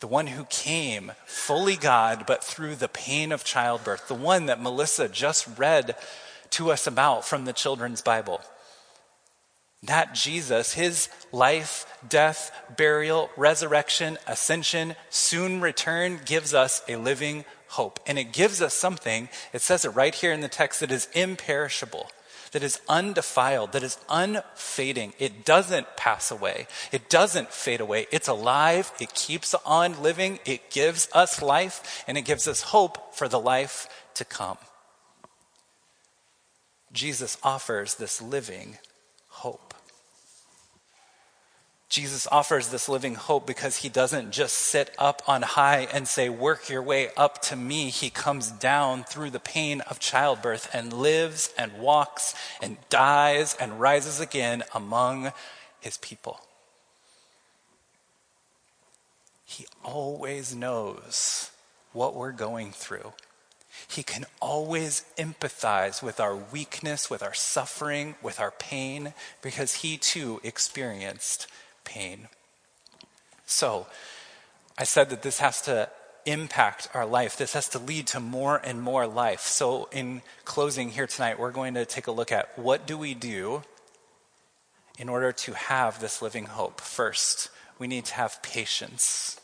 The 0.00 0.06
one 0.06 0.26
who 0.26 0.44
came 0.44 1.12
fully 1.24 1.76
God, 1.76 2.24
but 2.26 2.44
through 2.44 2.74
the 2.74 2.88
pain 2.88 3.32
of 3.32 3.44
childbirth. 3.44 4.08
The 4.08 4.14
one 4.14 4.46
that 4.46 4.60
Melissa 4.60 5.08
just 5.08 5.46
read 5.56 5.96
to 6.50 6.70
us 6.70 6.86
about 6.86 7.24
from 7.24 7.44
the 7.44 7.52
children's 7.52 8.02
Bible. 8.02 8.40
That 9.82 10.14
Jesus, 10.14 10.74
his 10.74 11.08
life, 11.32 11.86
death, 12.06 12.50
burial, 12.76 13.30
resurrection, 13.36 14.18
ascension, 14.26 14.94
soon 15.10 15.60
return 15.60 16.20
gives 16.24 16.54
us 16.54 16.82
a 16.88 16.96
living 16.96 17.44
hope. 17.68 18.00
And 18.06 18.18
it 18.18 18.32
gives 18.32 18.62
us 18.62 18.74
something, 18.74 19.28
it 19.52 19.62
says 19.62 19.84
it 19.84 19.90
right 19.90 20.14
here 20.14 20.32
in 20.32 20.40
the 20.40 20.48
text, 20.48 20.80
that 20.80 20.90
is 20.90 21.08
imperishable, 21.12 22.10
that 22.54 22.62
is 22.62 22.80
undefiled, 22.88 23.72
that 23.72 23.82
is 23.82 23.98
unfading. 24.08 25.12
It 25.18 25.44
doesn't 25.44 25.96
pass 25.96 26.30
away, 26.30 26.68
it 26.92 27.10
doesn't 27.10 27.50
fade 27.50 27.80
away. 27.80 28.06
It's 28.12 28.28
alive, 28.28 28.92
it 29.00 29.12
keeps 29.12 29.54
on 29.66 30.00
living, 30.00 30.38
it 30.46 30.70
gives 30.70 31.08
us 31.12 31.42
life, 31.42 32.04
and 32.06 32.16
it 32.16 32.22
gives 32.22 32.46
us 32.46 32.62
hope 32.62 33.12
for 33.12 33.26
the 33.26 33.40
life 33.40 33.88
to 34.14 34.24
come. 34.24 34.58
Jesus 36.92 37.36
offers 37.42 37.96
this 37.96 38.22
living 38.22 38.78
hope. 39.28 39.73
Jesus 41.88 42.26
offers 42.32 42.68
this 42.68 42.88
living 42.88 43.14
hope 43.14 43.46
because 43.46 43.76
he 43.76 43.88
doesn't 43.88 44.32
just 44.32 44.56
sit 44.56 44.92
up 44.98 45.22
on 45.28 45.42
high 45.42 45.86
and 45.92 46.08
say, 46.08 46.28
Work 46.28 46.68
your 46.68 46.82
way 46.82 47.10
up 47.16 47.40
to 47.42 47.56
me. 47.56 47.90
He 47.90 48.10
comes 48.10 48.50
down 48.50 49.04
through 49.04 49.30
the 49.30 49.40
pain 49.40 49.80
of 49.82 50.00
childbirth 50.00 50.68
and 50.72 50.92
lives 50.92 51.52
and 51.56 51.78
walks 51.78 52.34
and 52.60 52.78
dies 52.88 53.54
and 53.60 53.80
rises 53.80 54.18
again 54.18 54.64
among 54.74 55.32
his 55.80 55.96
people. 55.98 56.40
He 59.44 59.66
always 59.84 60.54
knows 60.54 61.52
what 61.92 62.16
we're 62.16 62.32
going 62.32 62.72
through. 62.72 63.12
He 63.86 64.02
can 64.02 64.24
always 64.40 65.04
empathize 65.16 66.02
with 66.02 66.18
our 66.18 66.34
weakness, 66.34 67.08
with 67.08 67.22
our 67.22 67.34
suffering, 67.34 68.16
with 68.22 68.40
our 68.40 68.50
pain, 68.50 69.12
because 69.42 69.76
he 69.76 69.96
too 69.96 70.40
experienced 70.42 71.46
pain. 71.84 72.28
So, 73.46 73.86
I 74.76 74.84
said 74.84 75.10
that 75.10 75.22
this 75.22 75.38
has 75.38 75.60
to 75.62 75.88
impact 76.26 76.88
our 76.94 77.06
life. 77.06 77.36
This 77.36 77.52
has 77.52 77.68
to 77.70 77.78
lead 77.78 78.06
to 78.08 78.20
more 78.20 78.56
and 78.56 78.80
more 78.80 79.06
life. 79.06 79.40
So, 79.40 79.88
in 79.92 80.22
closing 80.44 80.90
here 80.90 81.06
tonight, 81.06 81.38
we're 81.38 81.50
going 81.50 81.74
to 81.74 81.84
take 81.84 82.06
a 82.06 82.12
look 82.12 82.32
at 82.32 82.58
what 82.58 82.86
do 82.86 82.96
we 82.96 83.14
do 83.14 83.62
in 84.98 85.08
order 85.08 85.32
to 85.32 85.52
have 85.54 86.00
this 86.00 86.22
living 86.22 86.46
hope. 86.46 86.80
First, 86.80 87.50
we 87.78 87.86
need 87.86 88.04
to 88.06 88.14
have 88.14 88.42
patience. 88.42 89.40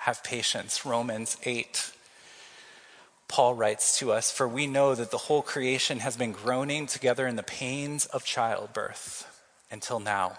Have 0.00 0.22
patience. 0.22 0.86
Romans 0.86 1.36
8. 1.44 1.92
Paul 3.28 3.54
writes 3.54 3.98
to 3.98 4.12
us, 4.12 4.30
For 4.30 4.46
we 4.46 4.66
know 4.66 4.94
that 4.94 5.10
the 5.10 5.18
whole 5.18 5.42
creation 5.42 6.00
has 6.00 6.16
been 6.16 6.32
groaning 6.32 6.86
together 6.86 7.26
in 7.26 7.36
the 7.36 7.42
pains 7.42 8.06
of 8.06 8.24
childbirth 8.24 9.42
until 9.70 9.98
now. 9.98 10.38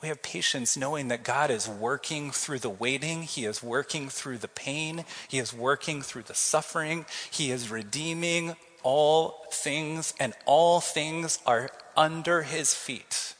We 0.00 0.08
have 0.08 0.22
patience 0.22 0.76
knowing 0.76 1.08
that 1.08 1.24
God 1.24 1.50
is 1.50 1.68
working 1.68 2.30
through 2.30 2.60
the 2.60 2.70
waiting. 2.70 3.22
He 3.22 3.44
is 3.44 3.62
working 3.62 4.08
through 4.08 4.38
the 4.38 4.48
pain. 4.48 5.04
He 5.26 5.38
is 5.38 5.52
working 5.52 6.02
through 6.02 6.22
the 6.22 6.34
suffering. 6.34 7.04
He 7.30 7.50
is 7.50 7.70
redeeming 7.70 8.54
all 8.84 9.44
things, 9.50 10.14
and 10.20 10.34
all 10.46 10.80
things 10.80 11.40
are 11.44 11.68
under 11.96 12.42
his 12.42 12.74
feet. 12.74 13.34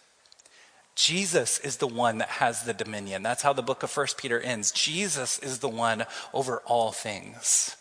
Jesus 0.97 1.61
is 1.61 1.77
the 1.77 1.87
one 1.87 2.19
that 2.19 2.29
has 2.29 2.65
the 2.65 2.75
dominion. 2.75 3.23
That's 3.23 3.43
how 3.43 3.53
the 3.53 3.63
book 3.63 3.85
of 3.85 3.91
First 3.91 4.19
Peter 4.19 4.41
ends. 4.41 4.73
Jesus 4.73 5.39
is 5.39 5.61
the 5.61 5.69
one 5.69 6.07
over 6.35 6.59
all 6.67 6.91
things. 6.91 7.77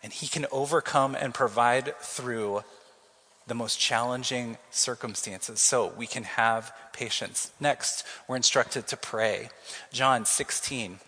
And 0.00 0.12
he 0.12 0.28
can 0.28 0.46
overcome 0.52 1.16
and 1.16 1.34
provide 1.34 1.94
through 1.98 2.62
the 3.46 3.54
most 3.54 3.78
challenging 3.78 4.56
circumstances 4.70 5.60
so 5.60 5.92
we 5.96 6.06
can 6.06 6.24
have 6.24 6.72
patience. 6.92 7.50
Next, 7.60 8.04
we're 8.28 8.36
instructed 8.36 8.86
to 8.88 8.96
pray. 8.96 9.48
John 9.92 10.24
16. 10.24 10.98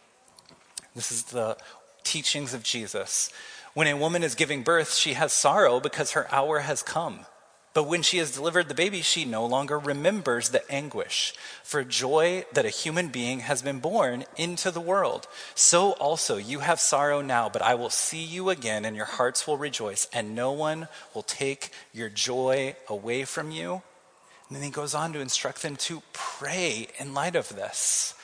This 0.95 1.13
is 1.13 1.25
the 1.25 1.57
teachings 2.03 2.55
of 2.55 2.63
Jesus. 2.63 3.31
When 3.75 3.87
a 3.89 3.97
woman 3.97 4.23
is 4.23 4.35
giving 4.35 4.63
birth, 4.63 4.95
she 4.95 5.15
has 5.15 5.33
sorrow 5.33 5.81
because 5.81 6.13
her 6.13 6.33
hour 6.33 6.61
has 6.61 6.83
come. 6.83 7.27
But 7.75 7.89
when 7.89 8.03
she 8.03 8.19
has 8.19 8.31
delivered 8.31 8.69
the 8.69 8.75
baby, 8.75 9.03
she 9.03 9.25
no 9.25 9.45
longer 9.45 9.79
remembers 9.81 10.49
the 10.49 10.71
anguish 10.71 11.35
for 11.65 11.83
joy 11.83 12.45
that 12.53 12.65
a 12.65 12.71
human 12.71 13.09
being 13.09 13.41
has 13.41 13.63
been 13.63 13.81
born 13.81 14.25
into 14.37 14.71
the 14.71 14.81
world. 14.81 15.27
So 15.57 15.91
also 15.95 16.37
you 16.37 16.61
have 16.61 16.79
sorrow 16.79 17.21
now, 17.21 17.49
but 17.49 17.63
I 17.63 17.75
will 17.75 17.91
see 17.91 18.23
you 18.23 18.49
again, 18.49 18.85
and 18.85 18.95
your 18.95 19.05
hearts 19.07 19.47
will 19.47 19.59
rejoice, 19.59 20.09
and 20.13 20.37
no 20.37 20.53
one 20.53 20.87
will 21.15 21.25
take 21.25 21.71
your 21.93 22.09
joy 22.09 22.77
away 22.89 23.25
from 23.25 23.51
you. 23.51 23.83
And 24.49 24.57
then 24.57 24.63
he 24.63 24.71
goes 24.71 24.95
on 24.95 25.13
to 25.13 25.21
instruct 25.21 25.63
them 25.63 25.75
to 25.77 26.03
pray 26.13 26.87
in 26.99 27.13
light 27.13 27.35
of 27.35 27.49
this. 27.49 28.15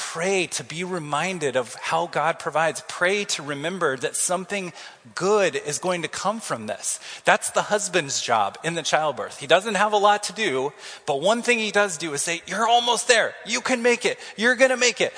Pray 0.00 0.46
to 0.46 0.62
be 0.62 0.84
reminded 0.84 1.56
of 1.56 1.74
how 1.74 2.06
God 2.06 2.38
provides. 2.38 2.84
Pray 2.86 3.24
to 3.24 3.42
remember 3.42 3.96
that 3.96 4.14
something 4.14 4.72
good 5.16 5.56
is 5.56 5.78
going 5.78 6.02
to 6.02 6.08
come 6.08 6.38
from 6.38 6.68
this. 6.68 7.00
That's 7.24 7.50
the 7.50 7.62
husband's 7.62 8.20
job 8.20 8.58
in 8.62 8.74
the 8.74 8.82
childbirth. 8.82 9.40
He 9.40 9.48
doesn't 9.48 9.74
have 9.74 9.92
a 9.92 9.96
lot 9.96 10.22
to 10.24 10.32
do, 10.32 10.72
but 11.04 11.20
one 11.20 11.42
thing 11.42 11.58
he 11.58 11.72
does 11.72 11.98
do 11.98 12.12
is 12.14 12.22
say, 12.22 12.42
You're 12.46 12.68
almost 12.68 13.08
there. 13.08 13.34
You 13.44 13.60
can 13.60 13.82
make 13.82 14.04
it. 14.04 14.20
You're 14.36 14.54
going 14.54 14.70
to 14.70 14.76
make 14.76 15.00
it. 15.00 15.12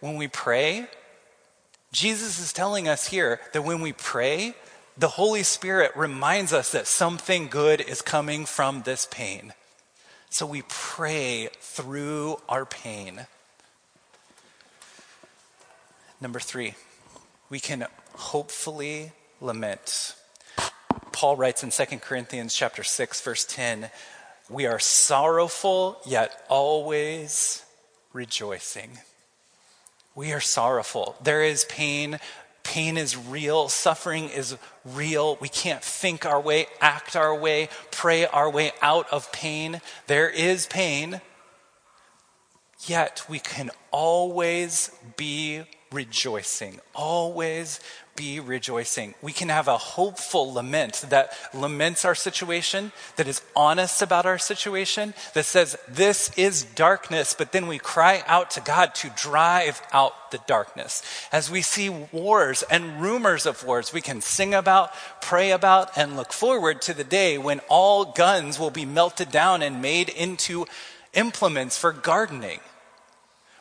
When 0.00 0.16
we 0.16 0.26
pray, 0.26 0.86
Jesus 1.92 2.38
is 2.40 2.54
telling 2.54 2.88
us 2.88 3.06
here 3.06 3.40
that 3.52 3.62
when 3.62 3.82
we 3.82 3.92
pray, 3.92 4.54
the 4.96 5.08
Holy 5.08 5.42
Spirit 5.42 5.92
reminds 5.94 6.54
us 6.54 6.72
that 6.72 6.86
something 6.86 7.48
good 7.48 7.82
is 7.82 8.00
coming 8.00 8.46
from 8.46 8.82
this 8.82 9.06
pain. 9.10 9.52
So 10.30 10.46
we 10.46 10.62
pray 10.66 11.50
through 11.60 12.38
our 12.48 12.64
pain. 12.64 13.26
Number 16.24 16.40
three, 16.40 16.72
we 17.50 17.60
can 17.60 17.86
hopefully 18.14 19.12
lament. 19.42 20.16
Paul 21.12 21.36
writes 21.36 21.62
in 21.62 21.68
2 21.68 21.98
Corinthians 21.98 22.54
chapter 22.54 22.82
6, 22.82 23.20
verse 23.20 23.44
10, 23.44 23.90
we 24.48 24.64
are 24.64 24.78
sorrowful, 24.78 25.98
yet 26.06 26.42
always 26.48 27.62
rejoicing. 28.14 29.00
We 30.14 30.32
are 30.32 30.40
sorrowful. 30.40 31.14
There 31.22 31.42
is 31.42 31.66
pain. 31.66 32.18
Pain 32.62 32.96
is 32.96 33.18
real. 33.18 33.68
Suffering 33.68 34.30
is 34.30 34.56
real. 34.82 35.36
We 35.42 35.50
can't 35.50 35.84
think 35.84 36.24
our 36.24 36.40
way, 36.40 36.68
act 36.80 37.16
our 37.16 37.38
way, 37.38 37.68
pray 37.90 38.24
our 38.24 38.48
way 38.48 38.72
out 38.80 39.12
of 39.12 39.30
pain. 39.30 39.82
There 40.06 40.30
is 40.30 40.66
pain. 40.68 41.20
Yet 42.86 43.26
we 43.28 43.40
can 43.40 43.70
always 43.90 44.90
be 45.18 45.64
rejoicing. 45.94 46.80
Always 46.94 47.80
be 48.16 48.38
rejoicing. 48.40 49.14
We 49.22 49.32
can 49.32 49.48
have 49.48 49.68
a 49.68 49.78
hopeful 49.78 50.52
lament 50.52 51.04
that 51.08 51.32
laments 51.52 52.04
our 52.04 52.14
situation, 52.14 52.92
that 53.16 53.26
is 53.26 53.42
honest 53.56 54.02
about 54.02 54.26
our 54.26 54.38
situation, 54.38 55.14
that 55.34 55.44
says, 55.44 55.76
This 55.88 56.30
is 56.36 56.64
darkness, 56.64 57.34
but 57.36 57.52
then 57.52 57.66
we 57.66 57.78
cry 57.78 58.22
out 58.26 58.50
to 58.52 58.60
God 58.60 58.94
to 58.96 59.10
drive 59.16 59.82
out 59.92 60.30
the 60.30 60.38
darkness. 60.46 61.02
As 61.32 61.50
we 61.50 61.62
see 61.62 61.88
wars 61.88 62.62
and 62.70 63.00
rumors 63.00 63.46
of 63.46 63.64
wars, 63.64 63.92
we 63.92 64.00
can 64.00 64.20
sing 64.20 64.54
about, 64.54 64.92
pray 65.20 65.50
about, 65.50 65.96
and 65.96 66.16
look 66.16 66.32
forward 66.32 66.82
to 66.82 66.94
the 66.94 67.04
day 67.04 67.38
when 67.38 67.60
all 67.68 68.04
guns 68.04 68.58
will 68.58 68.70
be 68.70 68.84
melted 68.84 69.30
down 69.30 69.62
and 69.62 69.82
made 69.82 70.08
into 70.08 70.66
implements 71.14 71.78
for 71.78 71.92
gardening. 71.92 72.60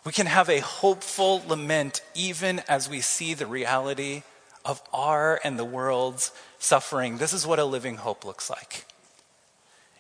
We 0.06 0.12
can 0.12 0.26
have 0.26 0.50
a 0.50 0.60
hopeful 0.60 1.44
lament 1.48 2.02
even 2.14 2.60
as 2.68 2.90
we 2.90 3.00
see 3.02 3.34
the 3.34 3.46
reality 3.48 4.24
of 4.66 4.82
our 4.94 5.40
and 5.44 5.58
the 5.58 5.66
world's 5.66 6.32
suffering. 6.60 7.18
This 7.18 7.34
is 7.34 7.48
what 7.48 7.60
a 7.60 7.66
living 7.66 7.98
hope 7.98 8.26
looks 8.26 8.50
like. 8.50 8.86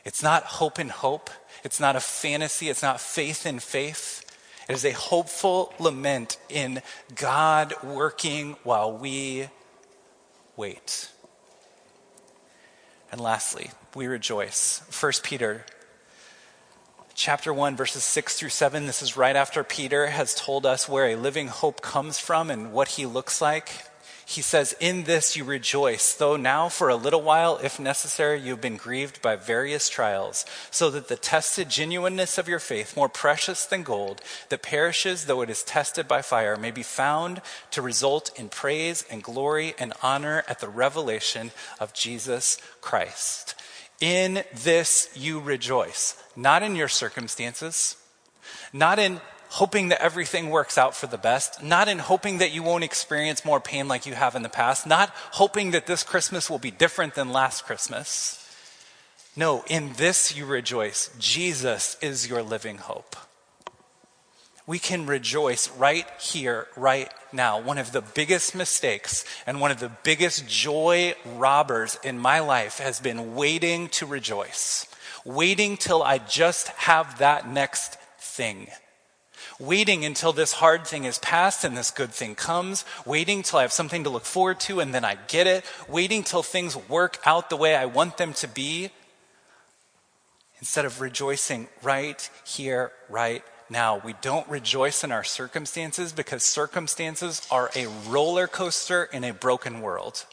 It's 0.03 0.21
not 0.21 0.43
hope 0.43 0.79
in 0.79 0.89
hope. 0.89 1.29
It's 1.63 1.79
not 1.79 1.95
a 1.95 2.01
fantasy. 2.01 2.69
It's 2.69 2.81
not 2.81 2.99
faith 2.99 3.45
in 3.45 3.59
faith. 3.59 4.19
It 4.67 4.73
is 4.73 4.85
a 4.85 4.91
hopeful 4.91 5.73
lament 5.79 6.37
in 6.49 6.81
God 7.15 7.73
working 7.83 8.55
while 8.63 8.91
we 8.91 9.47
wait. 10.55 11.09
And 13.11 13.21
lastly, 13.21 13.71
we 13.95 14.07
rejoice. 14.07 14.81
1 14.99 15.11
Peter 15.23 15.65
chapter 17.15 17.53
1, 17.53 17.75
verses 17.75 18.03
6 18.03 18.37
through 18.37 18.49
7. 18.49 18.85
This 18.85 19.01
is 19.01 19.17
right 19.17 19.35
after 19.35 19.63
Peter 19.63 20.07
has 20.07 20.33
told 20.33 20.65
us 20.65 20.89
where 20.89 21.07
a 21.07 21.15
living 21.15 21.47
hope 21.47 21.81
comes 21.81 22.19
from 22.19 22.49
and 22.49 22.71
what 22.71 22.89
he 22.89 23.05
looks 23.05 23.41
like. 23.41 23.69
He 24.25 24.41
says, 24.41 24.73
In 24.79 25.03
this 25.03 25.35
you 25.35 25.43
rejoice, 25.43 26.13
though 26.13 26.37
now 26.37 26.69
for 26.69 26.89
a 26.89 26.95
little 26.95 27.21
while, 27.21 27.59
if 27.61 27.79
necessary, 27.79 28.39
you've 28.39 28.61
been 28.61 28.77
grieved 28.77 29.21
by 29.21 29.35
various 29.35 29.89
trials, 29.89 30.45
so 30.71 30.89
that 30.91 31.07
the 31.07 31.17
tested 31.17 31.69
genuineness 31.69 32.37
of 32.37 32.47
your 32.47 32.59
faith, 32.59 32.95
more 32.95 33.09
precious 33.09 33.65
than 33.65 33.83
gold, 33.83 34.21
that 34.49 34.63
perishes 34.63 35.25
though 35.25 35.41
it 35.41 35.49
is 35.49 35.61
tested 35.61 36.07
by 36.07 36.21
fire, 36.21 36.55
may 36.55 36.71
be 36.71 36.83
found 36.83 37.41
to 37.71 37.81
result 37.81 38.31
in 38.39 38.49
praise 38.49 39.05
and 39.11 39.23
glory 39.23 39.75
and 39.77 39.93
honor 40.01 40.43
at 40.47 40.59
the 40.59 40.69
revelation 40.69 41.51
of 41.79 41.93
Jesus 41.93 42.57
Christ. 42.81 43.55
In 44.03 44.43
this 44.53 45.09
you 45.15 45.39
rejoice, 45.39 46.21
not 46.35 46.61
in 46.61 46.75
your 46.75 46.89
circumstances, 46.89 47.95
not 48.73 48.99
in 48.99 49.21
hoping 49.47 49.87
that 49.87 50.01
everything 50.01 50.49
works 50.49 50.77
out 50.77 50.93
for 50.93 51.07
the 51.07 51.17
best, 51.17 51.63
not 51.63 51.87
in 51.87 51.99
hoping 51.99 52.39
that 52.39 52.51
you 52.51 52.61
won't 52.63 52.83
experience 52.83 53.45
more 53.45 53.61
pain 53.61 53.87
like 53.87 54.05
you 54.05 54.13
have 54.13 54.35
in 54.35 54.41
the 54.41 54.49
past, 54.49 54.85
not 54.85 55.09
hoping 55.31 55.71
that 55.71 55.87
this 55.87 56.03
Christmas 56.03 56.49
will 56.49 56.59
be 56.59 56.69
different 56.69 57.15
than 57.15 57.31
last 57.31 57.63
Christmas. 57.63 58.45
No, 59.37 59.63
in 59.69 59.93
this 59.93 60.35
you 60.35 60.45
rejoice. 60.45 61.09
Jesus 61.17 61.95
is 62.01 62.27
your 62.27 62.43
living 62.43 62.79
hope. 62.79 63.15
We 64.67 64.79
can 64.79 65.05
rejoice 65.05 65.69
right 65.77 66.07
here, 66.19 66.67
right 66.75 67.09
now. 67.33 67.59
One 67.59 67.77
of 67.77 67.91
the 67.91 68.01
biggest 68.01 68.55
mistakes 68.55 69.25
and 69.45 69.59
one 69.59 69.71
of 69.71 69.79
the 69.79 69.91
biggest 70.03 70.47
joy 70.47 71.15
robbers 71.35 71.97
in 72.03 72.17
my 72.19 72.39
life 72.39 72.77
has 72.79 72.99
been 72.99 73.35
waiting 73.35 73.89
to 73.89 74.05
rejoice, 74.05 74.87
waiting 75.25 75.77
till 75.77 76.03
I 76.03 76.17
just 76.17 76.67
have 76.69 77.19
that 77.19 77.49
next 77.49 77.97
thing. 78.19 78.67
Waiting 79.59 80.03
until 80.03 80.33
this 80.33 80.53
hard 80.53 80.85
thing 80.87 81.05
is 81.05 81.19
past 81.19 81.63
and 81.63 81.77
this 81.77 81.91
good 81.91 82.11
thing 82.11 82.35
comes, 82.35 82.85
waiting 83.05 83.43
till 83.43 83.59
I 83.59 83.61
have 83.61 83.71
something 83.71 84.03
to 84.03 84.09
look 84.09 84.25
forward 84.25 84.59
to 84.61 84.79
and 84.79 84.93
then 84.93 85.05
I 85.05 85.17
get 85.27 85.47
it, 85.47 85.63
waiting 85.87 86.23
till 86.23 86.43
things 86.43 86.75
work 86.75 87.19
out 87.25 87.49
the 87.49 87.57
way 87.57 87.75
I 87.75 87.85
want 87.85 88.17
them 88.17 88.33
to 88.33 88.47
be, 88.47 88.89
instead 90.59 90.85
of 90.85 91.01
rejoicing 91.01 91.67
right 91.81 92.29
here, 92.45 92.91
right 93.09 93.43
now. 93.73 93.97
We 93.97 94.13
don't 94.21 94.47
rejoice 94.47 95.03
in 95.03 95.11
our 95.11 95.25
circumstances 95.25 96.13
because 96.13 96.43
circumstances 96.43 97.45
are 97.51 97.69
a 97.75 97.87
roller 98.07 98.47
coaster 98.47 99.03
in 99.11 99.25
a 99.25 99.33
broken 99.33 99.81
world. 99.81 100.25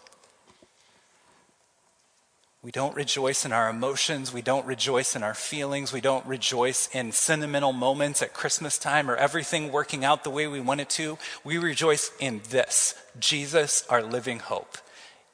We 2.63 2.71
don't 2.71 2.95
rejoice 2.95 3.47
in 3.47 3.53
our 3.53 3.71
emotions. 3.71 4.35
We 4.35 4.43
don't 4.43 4.67
rejoice 4.67 5.17
in 5.17 5.23
our 5.23 5.33
feelings. 5.33 5.95
We 5.95 6.03
don't 6.03 6.27
rejoice 6.27 6.91
in 6.93 7.11
sentimental 7.11 7.73
moments 7.73 8.21
at 8.21 8.35
Christmas 8.35 8.79
time 8.79 9.11
or 9.11 9.17
everything 9.17 9.73
working 9.73 10.05
out 10.05 10.25
the 10.25 10.31
way 10.31 10.47
we 10.47 10.61
want 10.61 10.83
it 10.83 10.91
to. 10.91 11.17
We 11.43 11.57
rejoice 11.57 12.13
in 12.21 12.43
this 12.51 12.95
Jesus, 13.19 13.85
our 13.89 14.03
living 14.03 14.41
hope. 14.41 14.77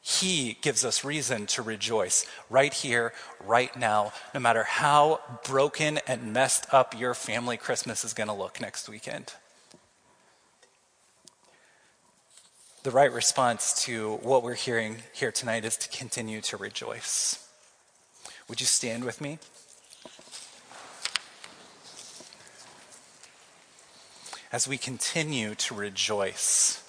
He 0.07 0.57
gives 0.61 0.85
us 0.85 1.03
reason 1.03 1.47
to 1.47 1.63
rejoice 1.63 2.27
right 2.49 2.73
here, 2.73 3.13
right 3.45 3.77
now, 3.77 4.13
no 4.33 4.39
matter 4.39 4.63
how 4.63 5.21
broken 5.45 5.99
and 6.07 6.33
messed 6.33 6.73
up 6.73 6.99
your 6.99 7.13
family 7.15 7.57
Christmas 7.57 8.05
is 8.05 8.15
going 8.15 8.29
to 8.29 8.35
look 8.35 8.61
next 8.61 8.89
weekend. 8.89 9.33
the 12.87 12.93
right 12.93 13.13
response 13.13 13.83
to 13.83 14.15
what 14.23 14.45
we're 14.45 14.55
hearing 14.55 14.99
here 15.13 15.33
tonight 15.33 15.65
is 15.65 15.77
to 15.77 15.89
continue 15.89 16.41
to 16.41 16.57
rejoice. 16.57 17.49
Would 18.49 18.61
you 18.61 18.67
stand 18.67 19.03
with 19.03 19.21
me? 19.21 19.41
As 24.53 24.69
we 24.69 24.79
continue 24.79 25.57
to 25.57 25.75
rejoice, 25.75 26.86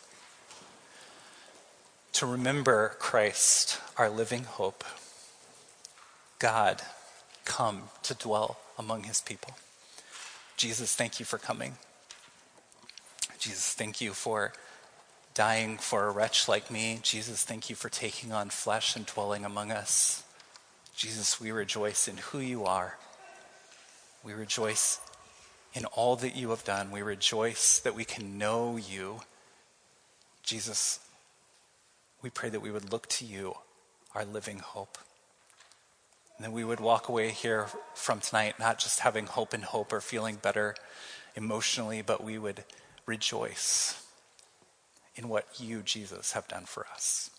to 2.17 2.25
remember 2.25 2.95
Christ, 2.97 3.79
our 3.95 4.09
living 4.09 4.43
hope, 4.43 4.83
God, 6.39 6.81
come 7.45 7.89
to 8.01 8.15
dwell 8.15 8.57
among 8.75 9.03
his 9.03 9.21
people. 9.21 9.55
Jesus, 10.55 10.95
thank 10.95 11.19
you 11.19 11.27
for 11.27 11.37
coming. 11.37 11.75
Jesus, 13.37 13.71
thank 13.75 14.01
you 14.01 14.13
for 14.13 14.53
dying 15.35 15.77
for 15.77 16.07
a 16.07 16.11
wretch 16.11 16.47
like 16.47 16.71
me. 16.71 16.99
Jesus, 17.03 17.43
thank 17.43 17.69
you 17.69 17.75
for 17.75 17.89
taking 17.89 18.33
on 18.33 18.49
flesh 18.49 18.95
and 18.95 19.05
dwelling 19.05 19.45
among 19.45 19.71
us. 19.71 20.23
Jesus, 20.95 21.39
we 21.39 21.51
rejoice 21.51 22.07
in 22.07 22.17
who 22.17 22.39
you 22.39 22.65
are. 22.65 22.97
We 24.23 24.33
rejoice 24.33 24.99
in 25.75 25.85
all 25.85 26.15
that 26.15 26.35
you 26.35 26.49
have 26.49 26.63
done. 26.63 26.89
We 26.89 27.03
rejoice 27.03 27.77
that 27.77 27.93
we 27.93 28.05
can 28.05 28.39
know 28.39 28.75
you. 28.75 29.19
Jesus, 30.41 30.99
we 32.21 32.29
pray 32.29 32.49
that 32.49 32.61
we 32.61 32.71
would 32.71 32.91
look 32.91 33.07
to 33.07 33.25
you, 33.25 33.55
our 34.15 34.25
living 34.25 34.59
hope. 34.59 34.97
And 36.37 36.45
that 36.45 36.51
we 36.51 36.63
would 36.63 36.79
walk 36.79 37.09
away 37.09 37.31
here 37.31 37.67
from 37.93 38.19
tonight 38.19 38.59
not 38.59 38.79
just 38.79 38.99
having 38.99 39.25
hope 39.25 39.53
and 39.53 39.63
hope 39.63 39.91
or 39.91 40.01
feeling 40.01 40.35
better 40.35 40.75
emotionally, 41.35 42.01
but 42.01 42.23
we 42.23 42.37
would 42.37 42.63
rejoice 43.05 44.03
in 45.15 45.29
what 45.29 45.47
you, 45.59 45.81
Jesus, 45.81 46.33
have 46.33 46.47
done 46.47 46.65
for 46.65 46.85
us. 46.93 47.31